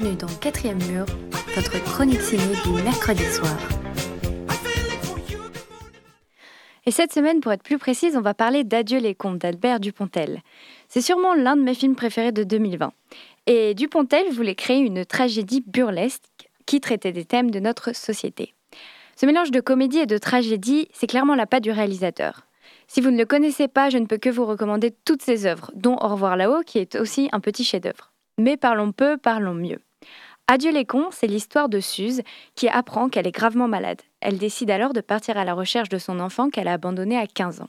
[0.00, 1.04] Bienvenue dans Quatrième Mur,
[1.54, 3.56] votre chronique ciné du mercredi soir.
[6.86, 10.42] Et cette semaine, pour être plus précise, on va parler d'Adieu les contes d'Albert Dupontel.
[10.88, 12.92] C'est sûrement l'un de mes films préférés de 2020.
[13.46, 16.22] Et Dupontel voulait créer une tragédie burlesque
[16.66, 18.54] qui traitait des thèmes de notre société.
[19.16, 22.46] Ce mélange de comédie et de tragédie, c'est clairement la patte du réalisateur.
[22.88, 25.70] Si vous ne le connaissez pas, je ne peux que vous recommander toutes ses œuvres,
[25.74, 28.12] dont Au revoir là-haut, qui est aussi un petit chef-d'œuvre.
[28.38, 29.80] Mais parlons peu, parlons mieux.
[30.52, 32.22] Adieu les cons, c'est l'histoire de Suze
[32.56, 34.02] qui apprend qu'elle est gravement malade.
[34.20, 37.28] Elle décide alors de partir à la recherche de son enfant qu'elle a abandonné à
[37.28, 37.68] 15 ans.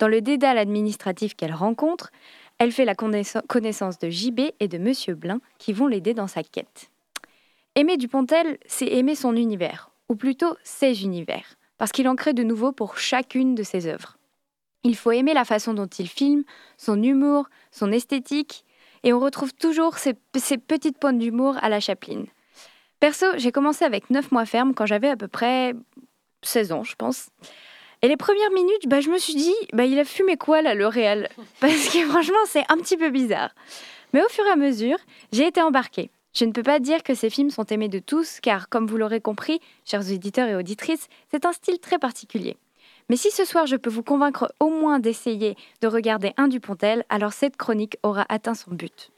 [0.00, 2.10] Dans le dédale administratif qu'elle rencontre,
[2.58, 6.42] elle fait la connaissance de JB et de Monsieur Blin qui vont l'aider dans sa
[6.42, 6.90] quête.
[7.76, 12.42] Aimer Dupontel, c'est aimer son univers, ou plutôt ses univers, parce qu'il en crée de
[12.42, 14.18] nouveaux pour chacune de ses œuvres.
[14.82, 16.42] Il faut aimer la façon dont il filme,
[16.76, 18.64] son humour, son esthétique,
[19.02, 22.26] et on retrouve toujours ces, petites pointes d'humour à la Chapeline.
[23.00, 25.74] Perso, j'ai commencé avec 9 mois ferme quand j'avais à peu près
[26.42, 27.28] 16 ans, je pense.
[28.02, 30.74] Et les premières minutes, bah, je me suis dit, bah, il a fumé quoi là,
[30.74, 31.28] le réel?
[31.60, 33.50] Parce que franchement, c'est un petit peu bizarre.
[34.12, 34.98] Mais au fur et à mesure,
[35.32, 36.10] j'ai été embarquée.
[36.32, 38.96] Je ne peux pas dire que ces films sont aimés de tous, car comme vous
[38.96, 42.56] l'aurez compris, chers auditeurs et auditrices, c'est un style très particulier.
[43.10, 47.04] Mais si ce soir je peux vous convaincre au moins d'essayer de regarder un Dupontel,
[47.08, 49.10] alors cette chronique aura atteint son but.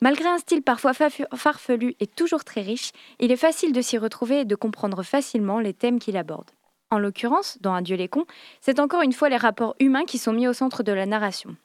[0.00, 4.42] Malgré un style parfois farfelu et toujours très riche, il est facile de s'y retrouver
[4.42, 6.52] et de comprendre facilement les thèmes qu'il aborde.
[6.92, 8.26] En l'occurrence, dans Adieu les cons,
[8.60, 11.56] c'est encore une fois les rapports humains qui sont mis au centre de la narration.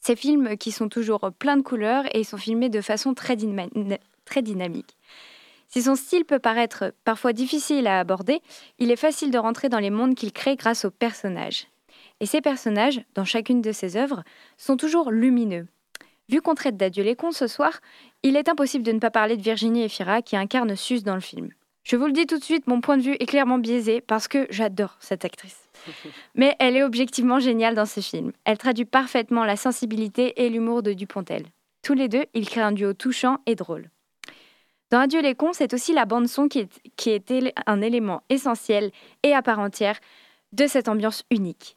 [0.00, 4.95] Ces films qui sont toujours pleins de couleurs et sont filmés de façon très dynamique.
[5.68, 8.40] Si son style peut paraître parfois difficile à aborder,
[8.78, 11.66] il est facile de rentrer dans les mondes qu'il crée grâce aux personnages.
[12.20, 14.22] Et ces personnages, dans chacune de ses œuvres,
[14.56, 15.66] sont toujours lumineux,
[16.28, 17.80] Vu qu'on traite d'Adieu les cons ce soir,
[18.24, 21.20] il est impossible de ne pas parler de Virginie Efira qui incarne Suze dans le
[21.20, 21.50] film.
[21.84, 24.26] Je vous le dis tout de suite, mon point de vue est clairement biaisé parce
[24.26, 25.68] que j'adore cette actrice.
[26.34, 28.32] Mais elle est objectivement géniale dans ce film.
[28.44, 31.44] Elle traduit parfaitement la sensibilité et l'humour de Dupontel.
[31.82, 33.88] Tous les deux, ils créent un duo touchant et drôle.
[34.90, 36.60] Dans Adieu les cons, c'est aussi la bande-son qui
[37.10, 37.34] est
[37.66, 39.98] un élément essentiel et à part entière
[40.52, 41.76] de cette ambiance unique.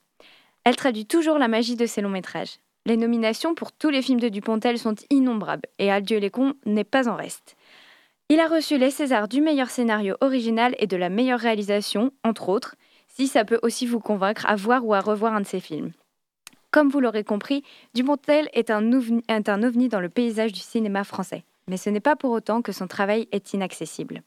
[0.64, 2.60] Elle traduit toujours la magie de ses longs métrages.
[2.86, 6.84] Les nominations pour tous les films de Dupontel sont innombrables et Adieu les cons n'est
[6.84, 7.56] pas en reste.
[8.30, 12.50] Il a reçu les Césars du meilleur scénario original et de la meilleure réalisation, entre
[12.50, 12.76] autres,
[13.08, 15.92] si ça peut aussi vous convaincre à voir ou à revoir un de ses films.
[16.72, 17.64] Comme vous l'aurez compris,
[17.96, 21.90] Dupontel est un, ovni, est un ovni dans le paysage du cinéma français, mais ce
[21.90, 24.24] n'est pas pour autant que son travail est inaccessible.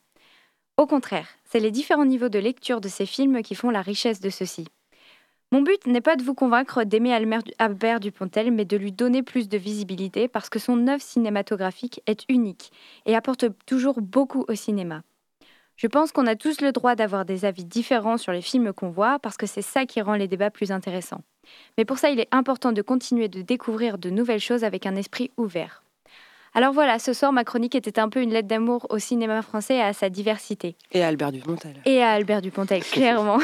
[0.78, 4.20] Au contraire, c'est les différents niveaux de lecture de ses films qui font la richesse
[4.20, 4.66] de ceux-ci.
[5.50, 7.12] Mon but n'est pas de vous convaincre d'aimer
[7.58, 12.24] Albert Dupontel, mais de lui donner plus de visibilité parce que son œuvre cinématographique est
[12.30, 12.72] unique
[13.04, 15.02] et apporte toujours beaucoup au cinéma.
[15.76, 18.90] Je pense qu'on a tous le droit d'avoir des avis différents sur les films qu'on
[18.90, 21.22] voit parce que c'est ça qui rend les débats plus intéressants.
[21.76, 24.96] Mais pour ça, il est important de continuer de découvrir de nouvelles choses avec un
[24.96, 25.82] esprit ouvert.
[26.54, 29.76] Alors voilà, ce soir, ma chronique était un peu une lettre d'amour au cinéma français
[29.76, 30.76] et à sa diversité.
[30.92, 31.76] Et à Albert Dupontel.
[31.86, 33.38] Et à Albert Dupontel, clairement.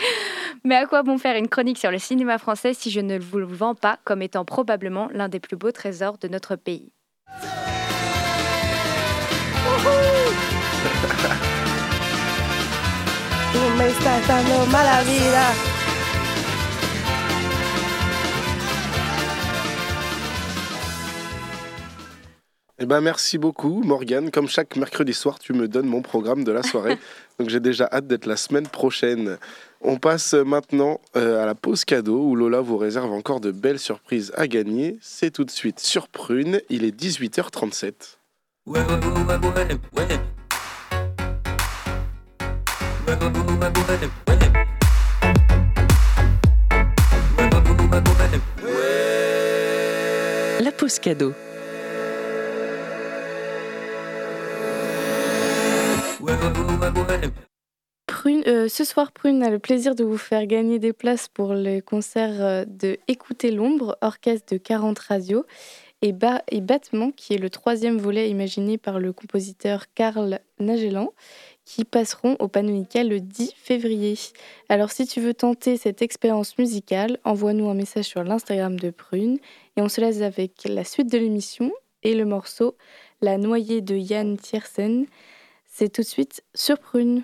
[0.64, 3.38] Mais à quoi bon faire une chronique sur le cinéma français si je ne vous
[3.38, 6.90] le vends pas comme étant probablement l'un des plus beaux trésors de notre pays?
[22.82, 24.30] Eh ben merci beaucoup Morgane.
[24.30, 26.96] Comme chaque mercredi soir, tu me donnes mon programme de la soirée.
[27.38, 29.36] Donc j'ai déjà hâte d'être la semaine prochaine.
[29.82, 33.78] On passe maintenant euh, à la pause cadeau où Lola vous réserve encore de belles
[33.78, 34.96] surprises à gagner.
[35.02, 36.62] C'est tout de suite sur Prune.
[36.70, 38.16] Il est 18h37.
[50.62, 51.34] La pause cadeau.
[58.46, 61.80] Euh, ce soir, Prune a le plaisir de vous faire gagner des places pour le
[61.80, 65.44] concert euh, de Écouter l'ombre, orchestre de 40 radios,
[66.02, 66.14] et,
[66.50, 71.12] et Battement, qui est le troisième volet imaginé par le compositeur Karl Nagelan,
[71.64, 74.18] qui passeront au Panonica le 10 février.
[74.68, 79.38] Alors si tu veux tenter cette expérience musicale, envoie-nous un message sur l'Instagram de Prune,
[79.76, 81.70] et on se laisse avec la suite de l'émission
[82.02, 82.76] et le morceau
[83.20, 85.06] La noyée de Yann Tiersen.
[85.72, 87.22] C'est tout de suite sur Prune.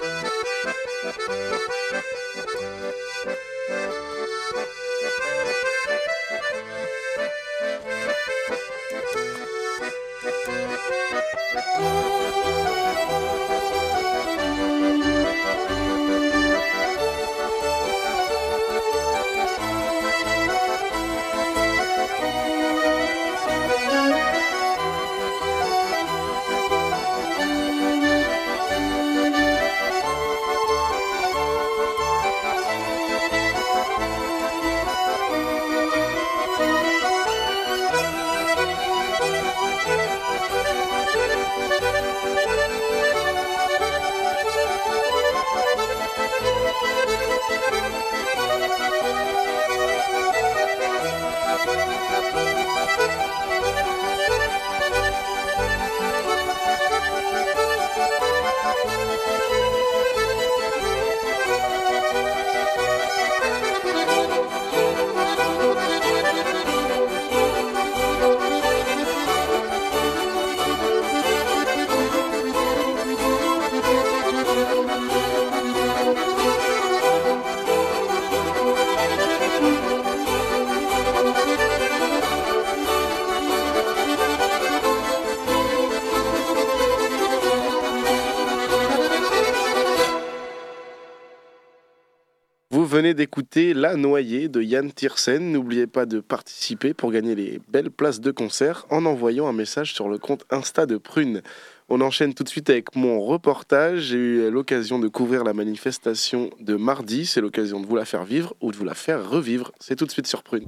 [0.00, 1.79] フフフフ。
[93.00, 95.52] Venez d'écouter La Noyée de Yann Tiersen.
[95.52, 99.94] N'oubliez pas de participer pour gagner les belles places de concert en envoyant un message
[99.94, 101.40] sur le compte Insta de Prune.
[101.88, 104.00] On enchaîne tout de suite avec mon reportage.
[104.08, 107.24] J'ai eu l'occasion de couvrir la manifestation de mardi.
[107.24, 109.72] C'est l'occasion de vous la faire vivre ou de vous la faire revivre.
[109.80, 110.66] C'est tout de suite sur Prune.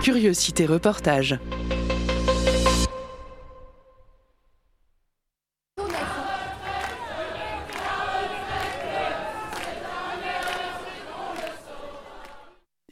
[0.00, 1.36] Curiosité reportage.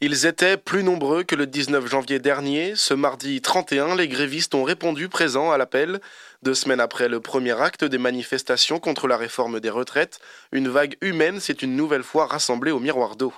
[0.01, 2.71] Ils étaient plus nombreux que le 19 janvier dernier.
[2.77, 5.99] Ce mardi 31, les grévistes ont répondu présents à l'appel.
[6.41, 10.21] Deux semaines après le premier acte des manifestations contre la réforme des retraites,
[10.53, 13.33] une vague humaine s'est une nouvelle fois rassemblée au miroir d'eau.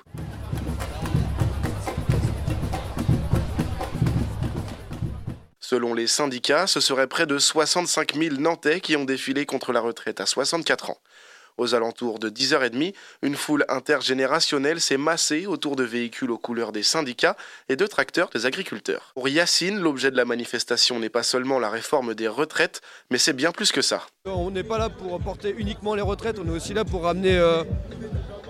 [5.59, 9.79] Selon les syndicats, ce serait près de 65 000 Nantais qui ont défilé contre la
[9.79, 10.99] retraite à 64 ans.
[11.61, 16.81] Aux alentours de 10h30, une foule intergénérationnelle s'est massée autour de véhicules aux couleurs des
[16.81, 17.37] syndicats
[17.69, 19.11] et de tracteurs des agriculteurs.
[19.13, 22.81] Pour Yacine, l'objet de la manifestation n'est pas seulement la réforme des retraites,
[23.11, 24.07] mais c'est bien plus que ça.
[24.25, 27.37] On n'est pas là pour porter uniquement les retraites, on est aussi là pour ramener
[27.37, 27.63] euh,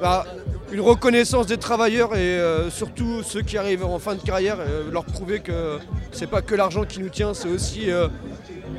[0.01, 0.26] bah,
[0.72, 4.89] une reconnaissance des travailleurs et euh, surtout ceux qui arrivent en fin de carrière, euh,
[4.89, 5.80] leur prouver que
[6.14, 7.89] c'est pas que l'argent qui nous tient, c'est aussi.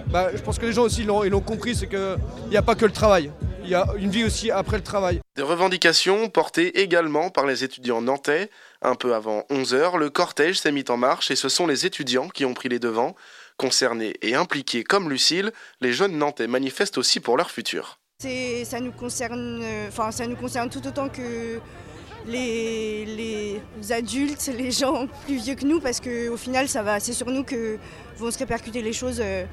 [0.08, 2.18] Bah, je pense que les gens aussi l'ont compris, c'est qu'il
[2.50, 3.30] n'y a pas que le travail
[3.64, 5.20] il y a une vie aussi après le travail.
[5.36, 8.50] Des revendications portées également par les étudiants nantais.
[8.82, 12.28] Un peu avant 11h, le cortège s'est mis en marche et ce sont les étudiants
[12.28, 13.14] qui ont pris les devants.
[13.56, 17.98] Concernés et impliqués comme Lucille, les jeunes nantais manifestent aussi pour leur futur.
[18.20, 21.60] Ça nous, concerne, enfin, ça nous concerne tout autant que
[22.26, 27.12] les, les, adultes, les gens plus vieux que nous, parce qu'au final, ça va, c'est
[27.12, 27.78] sur nous que
[28.16, 29.44] vont se répercuter les choses euh,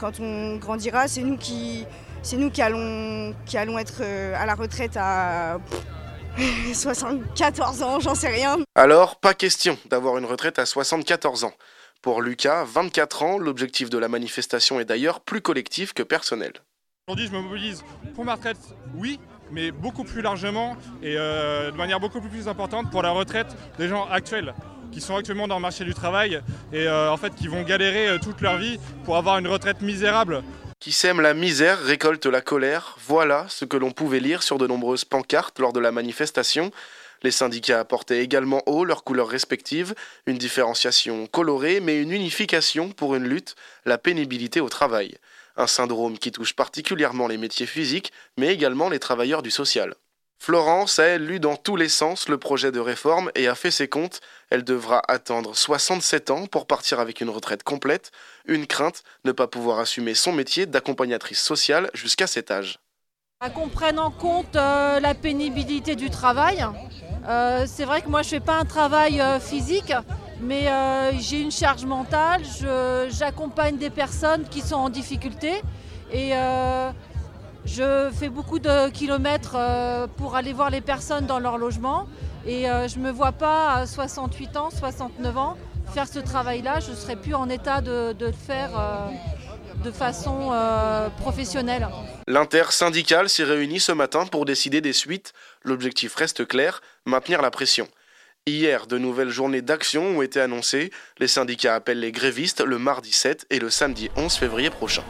[0.00, 1.06] quand on grandira.
[1.06, 1.84] C'est nous qui,
[2.22, 5.58] c'est nous qui allons, qui allons être euh, à la retraite à
[6.74, 8.58] 74 ans, j'en sais rien.
[8.74, 11.52] Alors, pas question d'avoir une retraite à 74 ans.
[12.02, 16.52] Pour Lucas, 24 ans, l'objectif de la manifestation est d'ailleurs plus collectif que personnel.
[17.06, 17.84] Aujourd'hui, je me mobilise
[18.14, 18.56] pour ma retraite,
[18.94, 19.20] oui,
[19.52, 23.48] mais beaucoup plus largement et euh, de manière beaucoup plus importante pour la retraite
[23.78, 24.54] des gens actuels
[24.92, 26.40] qui sont actuellement dans le marché du travail
[26.72, 30.42] et euh, en fait qui vont galérer toute leur vie pour avoir une retraite misérable.
[30.80, 32.96] Qui sème la misère récolte la colère.
[33.06, 36.70] Voilà ce que l'on pouvait lire sur de nombreuses pancartes lors de la manifestation.
[37.22, 39.94] Les syndicats apportaient également haut leurs couleurs respectives,
[40.26, 45.18] une différenciation colorée mais une unification pour une lutte, la pénibilité au travail.
[45.60, 49.94] Un syndrome qui touche particulièrement les métiers physiques mais également les travailleurs du social.
[50.38, 53.70] Florence a, elle, lu dans tous les sens le projet de réforme et a fait
[53.70, 54.22] ses comptes.
[54.48, 58.10] Elle devra attendre 67 ans pour partir avec une retraite complète.
[58.46, 62.78] Une crainte, ne pas pouvoir assumer son métier d'accompagnatrice sociale jusqu'à cet âge.
[63.54, 66.64] Qu'on prenne en compte euh, la pénibilité du travail.
[67.28, 69.92] Euh, c'est vrai que moi je ne fais pas un travail euh, physique,
[70.42, 70.68] mais
[71.18, 72.42] j'ai une charge mentale.
[73.10, 75.62] J'accompagne des personnes qui sont en difficulté.
[76.12, 76.32] Et
[77.64, 82.08] je fais beaucoup de kilomètres euh, pour aller voir les personnes dans leur logement
[82.46, 85.56] et euh, je ne me vois pas à 68 ans, 69 ans
[85.92, 86.80] faire ce travail-là.
[86.80, 89.08] Je ne serais plus en état de, le faire euh,
[89.84, 90.52] de façon
[91.20, 91.88] professionnelle.
[92.26, 95.32] L'intersyndicale s'est réunie ce matin pour décider des suites.
[95.62, 97.88] L'objectif reste clair, maintenir la pression.
[98.46, 100.90] Hier, de nouvelles journées d'action ont été annoncées.
[101.18, 105.04] Les syndicats appellent les grévistes le mardi 7 et le samedi 11 février prochain.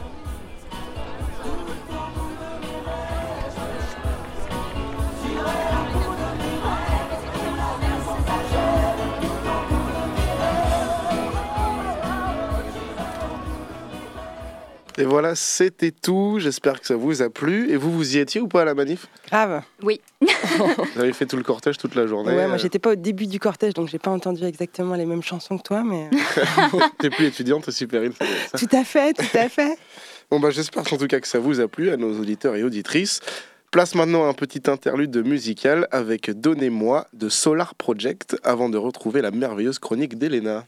[15.01, 16.37] Et voilà, c'était tout.
[16.39, 17.71] J'espère que ça vous a plu.
[17.71, 19.07] Et vous, vous y étiez ou pas à la manif?
[19.27, 19.63] Grave.
[19.81, 19.99] Oui.
[20.21, 23.25] vous avez fait tout le cortège toute la journée Ouais, moi j'étais pas au début
[23.25, 26.07] du cortège, donc j'ai pas entendu exactement les mêmes chansons que toi, mais.
[26.99, 28.13] T'es plus étudiante aussi, Perrine
[28.55, 29.75] Tout à fait, tout à fait.
[30.29, 32.63] bon, bah j'espère en tout cas que ça vous a plu à nos auditeurs et
[32.63, 33.21] auditrices.
[33.71, 39.31] Place maintenant un petit interlude musical avec Donnez-moi de Solar Project avant de retrouver la
[39.31, 40.67] merveilleuse chronique d'Elena.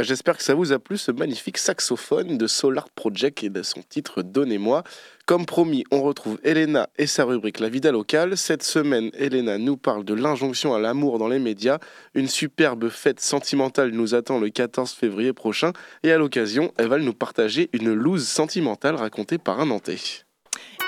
[0.00, 3.62] Ben, J'espère que ça vous a plu ce magnifique saxophone de Solar Project et de
[3.62, 4.82] son titre Donnez-moi.
[5.26, 8.38] Comme promis, on retrouve Elena et sa rubrique La vida locale.
[8.38, 11.80] Cette semaine, Elena nous parle de l'injonction à l'amour dans les médias.
[12.14, 16.96] Une superbe fête sentimentale nous attend le 14 février prochain et à l'occasion, elle va
[16.96, 20.24] nous partager une loose sentimentale racontée par un Nantais.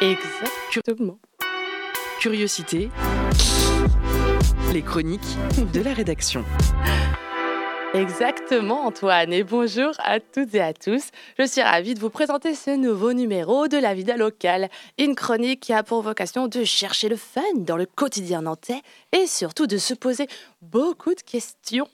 [0.00, 1.18] Exactement.
[2.18, 2.88] Curiosité.
[4.72, 5.36] Les chroniques
[5.74, 6.46] de la rédaction.
[7.94, 11.10] Exactement Antoine et bonjour à toutes et à tous.
[11.38, 15.60] Je suis ravie de vous présenter ce nouveau numéro de la vida locale, une chronique
[15.60, 18.80] qui a pour vocation de chercher le fun dans le quotidien nantais
[19.12, 20.26] et surtout de se poser
[20.62, 21.86] beaucoup de questions.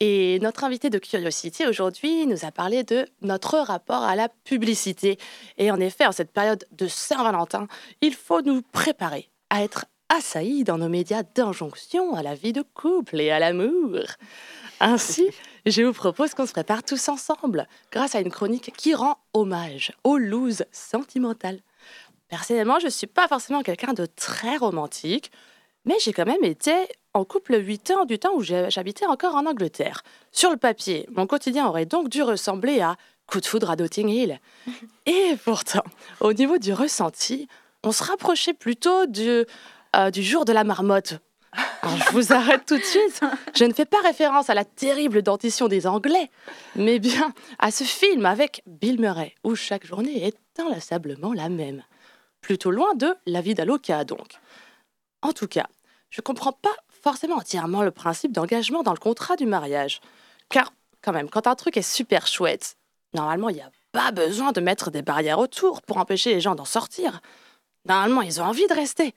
[0.00, 5.16] Et notre invité de Curiosité aujourd'hui nous a parlé de notre rapport à la publicité.
[5.56, 7.68] Et en effet, en cette période de Saint-Valentin,
[8.02, 12.62] il faut nous préparer à être assaillis dans nos médias d'injonction à la vie de
[12.74, 14.00] couple et à l'amour.
[14.78, 15.30] Ainsi,
[15.64, 19.92] je vous propose qu'on se prépare tous ensemble grâce à une chronique qui rend hommage
[20.04, 21.60] aux looses sentimentales.
[22.28, 25.32] Personnellement, je ne suis pas forcément quelqu'un de très romantique,
[25.86, 26.74] mais j'ai quand même été
[27.14, 30.02] en couple 8 ans du temps où j'habitais encore en Angleterre.
[30.30, 32.96] Sur le papier, mon quotidien aurait donc dû ressembler à
[33.26, 34.40] coup de foudre à Notting Hill.
[35.06, 35.84] Et pourtant,
[36.20, 37.48] au niveau du ressenti,
[37.82, 39.44] on se rapprochait plutôt du,
[39.96, 41.20] euh, du jour de la marmotte
[41.84, 43.20] je vous arrête tout de suite.
[43.54, 46.30] Je ne fais pas référence à la terrible dentition des Anglais,
[46.76, 51.82] mais bien à ce film avec Bill Murray, où chaque journée est inlassablement la même.
[52.40, 54.38] Plutôt loin de La vie d'Aloca, donc.
[55.22, 55.66] En tout cas,
[56.10, 60.00] je ne comprends pas forcément entièrement le principe d'engagement dans le contrat du mariage.
[60.48, 60.72] Car,
[61.02, 62.76] quand même, quand un truc est super chouette,
[63.14, 66.54] normalement, il n'y a pas besoin de mettre des barrières autour pour empêcher les gens
[66.54, 67.20] d'en sortir.
[67.86, 69.14] Normalement, ils ont envie de rester.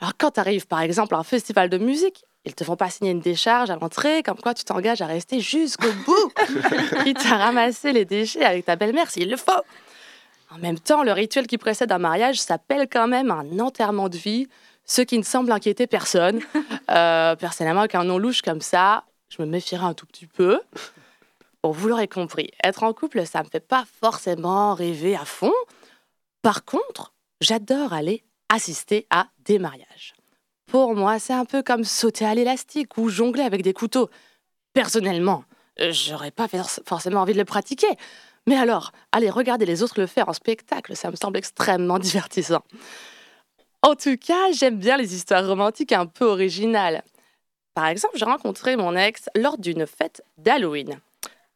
[0.00, 2.88] Alors quand tu arrives par exemple à un festival de musique, ils te font pas
[2.88, 6.32] signer une décharge à l'entrée, comme quoi tu t'engages à rester jusqu'au bout.
[7.06, 9.52] Ils t'a ramassé les déchets avec ta belle-mère s'il le faut.
[10.50, 14.16] En même temps, le rituel qui précède un mariage s'appelle quand même un enterrement de
[14.16, 14.48] vie,
[14.86, 16.40] ce qui ne semble inquiéter personne.
[16.90, 20.58] Euh, personnellement, avec un nom louche comme ça, je me méfierais un tout petit peu.
[21.62, 25.52] Bon, vous l'aurez compris, être en couple, ça me fait pas forcément rêver à fond.
[26.40, 30.14] Par contre, j'adore aller assister à des mariages.
[30.66, 34.10] Pour moi, c'est un peu comme sauter à l'élastique ou jongler avec des couteaux.
[34.74, 35.44] Personnellement,
[35.78, 36.46] j'aurais pas
[36.84, 37.88] forcément envie de le pratiquer.
[38.46, 42.62] Mais alors, aller regarder les autres le faire en spectacle, ça me semble extrêmement divertissant.
[43.82, 47.02] En tout cas, j'aime bien les histoires romantiques un peu originales.
[47.74, 50.98] Par exemple, j'ai rencontré mon ex lors d'une fête d'Halloween.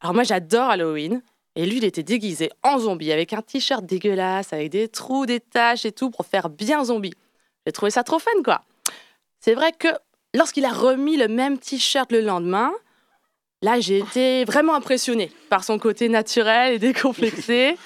[0.00, 1.22] Alors moi, j'adore Halloween.
[1.54, 5.40] Et lui, il était déguisé en zombie avec un t-shirt dégueulasse, avec des trous, des
[5.40, 7.12] taches et tout pour faire bien zombie.
[7.66, 8.62] J'ai trouvé ça trop fun, quoi.
[9.40, 9.88] C'est vrai que
[10.34, 12.72] lorsqu'il a remis le même t-shirt le lendemain,
[13.60, 17.76] là, j'ai été vraiment impressionnée par son côté naturel et décomplexé.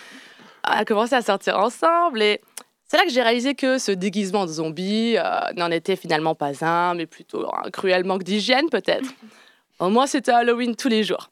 [0.66, 2.40] On a commencé à sortir ensemble et
[2.88, 5.22] c'est là que j'ai réalisé que ce déguisement de zombie euh,
[5.56, 9.10] n'en était finalement pas un, mais plutôt un cruel manque d'hygiène peut-être.
[9.80, 11.30] Au moins, c'était Halloween tous les jours.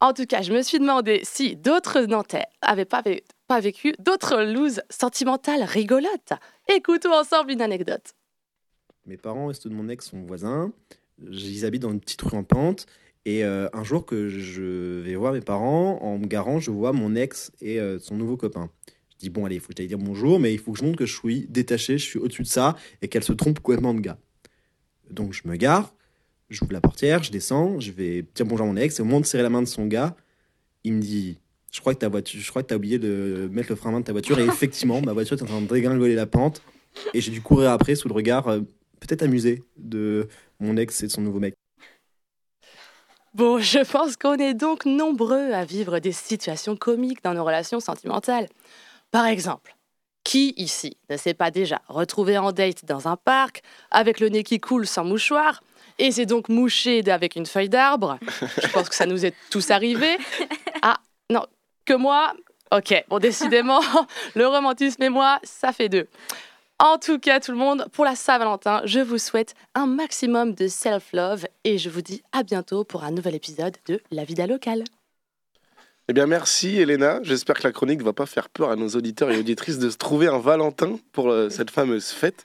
[0.00, 3.02] En tout cas, je me suis demandé si d'autres Nantais n'avaient pas,
[3.60, 6.32] vécu d'autres looses sentimentales rigolotes.
[6.68, 8.12] Écoutons ensemble une anecdote.
[9.06, 10.70] Mes parents, restent de mon ex, sont voisins.
[11.18, 12.84] Ils habitent dans une petite rue en pente.
[13.24, 16.92] Et euh, un jour que je vais voir mes parents, en me garant, je vois
[16.92, 18.70] mon ex et euh, son nouveau copain.
[19.12, 20.84] Je dis, bon, allez, il faut que j'aille dire bonjour, mais il faut que je
[20.84, 23.94] montre que je suis détaché, je suis au-dessus de ça, et qu'elle se trompe complètement
[23.94, 24.18] de gars.
[25.10, 25.94] Donc je me gare,
[26.48, 28.98] J'ouvre la portière, je descends, je vais dire bonjour à mon ex.
[28.98, 30.14] Et au moment de serrer la main de son gars,
[30.84, 31.38] il me dit
[31.72, 33.92] Je crois que ta voiture, je crois que as oublié de mettre le frein à
[33.94, 34.38] main de ta voiture.
[34.38, 36.62] Et effectivement, ma voiture est en train de dégringoler la pente.
[37.14, 38.60] Et j'ai dû courir après sous le regard, euh,
[39.00, 40.28] peut-être amusé, de
[40.60, 41.54] mon ex et de son nouveau mec.
[43.34, 47.80] Bon, je pense qu'on est donc nombreux à vivre des situations comiques dans nos relations
[47.80, 48.48] sentimentales.
[49.10, 49.76] Par exemple,
[50.24, 54.42] qui ici ne s'est pas déjà retrouvé en date dans un parc avec le nez
[54.42, 55.60] qui coule sans mouchoir
[55.98, 58.18] et c'est donc mouché avec une feuille d'arbre.
[58.62, 60.18] Je pense que ça nous est tous arrivé.
[60.82, 60.98] Ah,
[61.30, 61.44] non,
[61.84, 62.34] que moi
[62.74, 63.80] Ok, bon, décidément,
[64.34, 66.08] le romantisme et moi, ça fait deux.
[66.78, 70.66] En tout cas, tout le monde, pour la Saint-Valentin, je vous souhaite un maximum de
[70.66, 74.84] self-love et je vous dis à bientôt pour un nouvel épisode de La Vida Locale.
[76.08, 77.20] Eh bien, merci Elena.
[77.22, 79.88] J'espère que la chronique ne va pas faire peur à nos auditeurs et auditrices de
[79.88, 82.44] se trouver un Valentin pour euh, cette fameuse fête.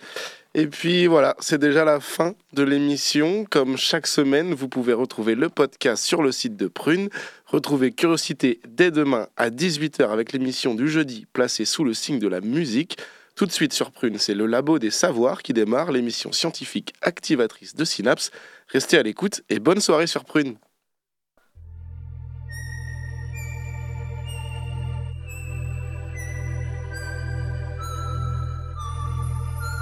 [0.53, 3.45] Et puis voilà, c'est déjà la fin de l'émission.
[3.49, 7.07] Comme chaque semaine, vous pouvez retrouver le podcast sur le site de Prune.
[7.45, 12.27] Retrouvez Curiosité dès demain à 18h avec l'émission du jeudi placée sous le signe de
[12.27, 12.97] la musique.
[13.35, 17.73] Tout de suite sur Prune, c'est le Labo des Savoirs qui démarre, l'émission scientifique activatrice
[17.73, 18.31] de Synapse.
[18.67, 20.57] Restez à l'écoute et bonne soirée sur Prune.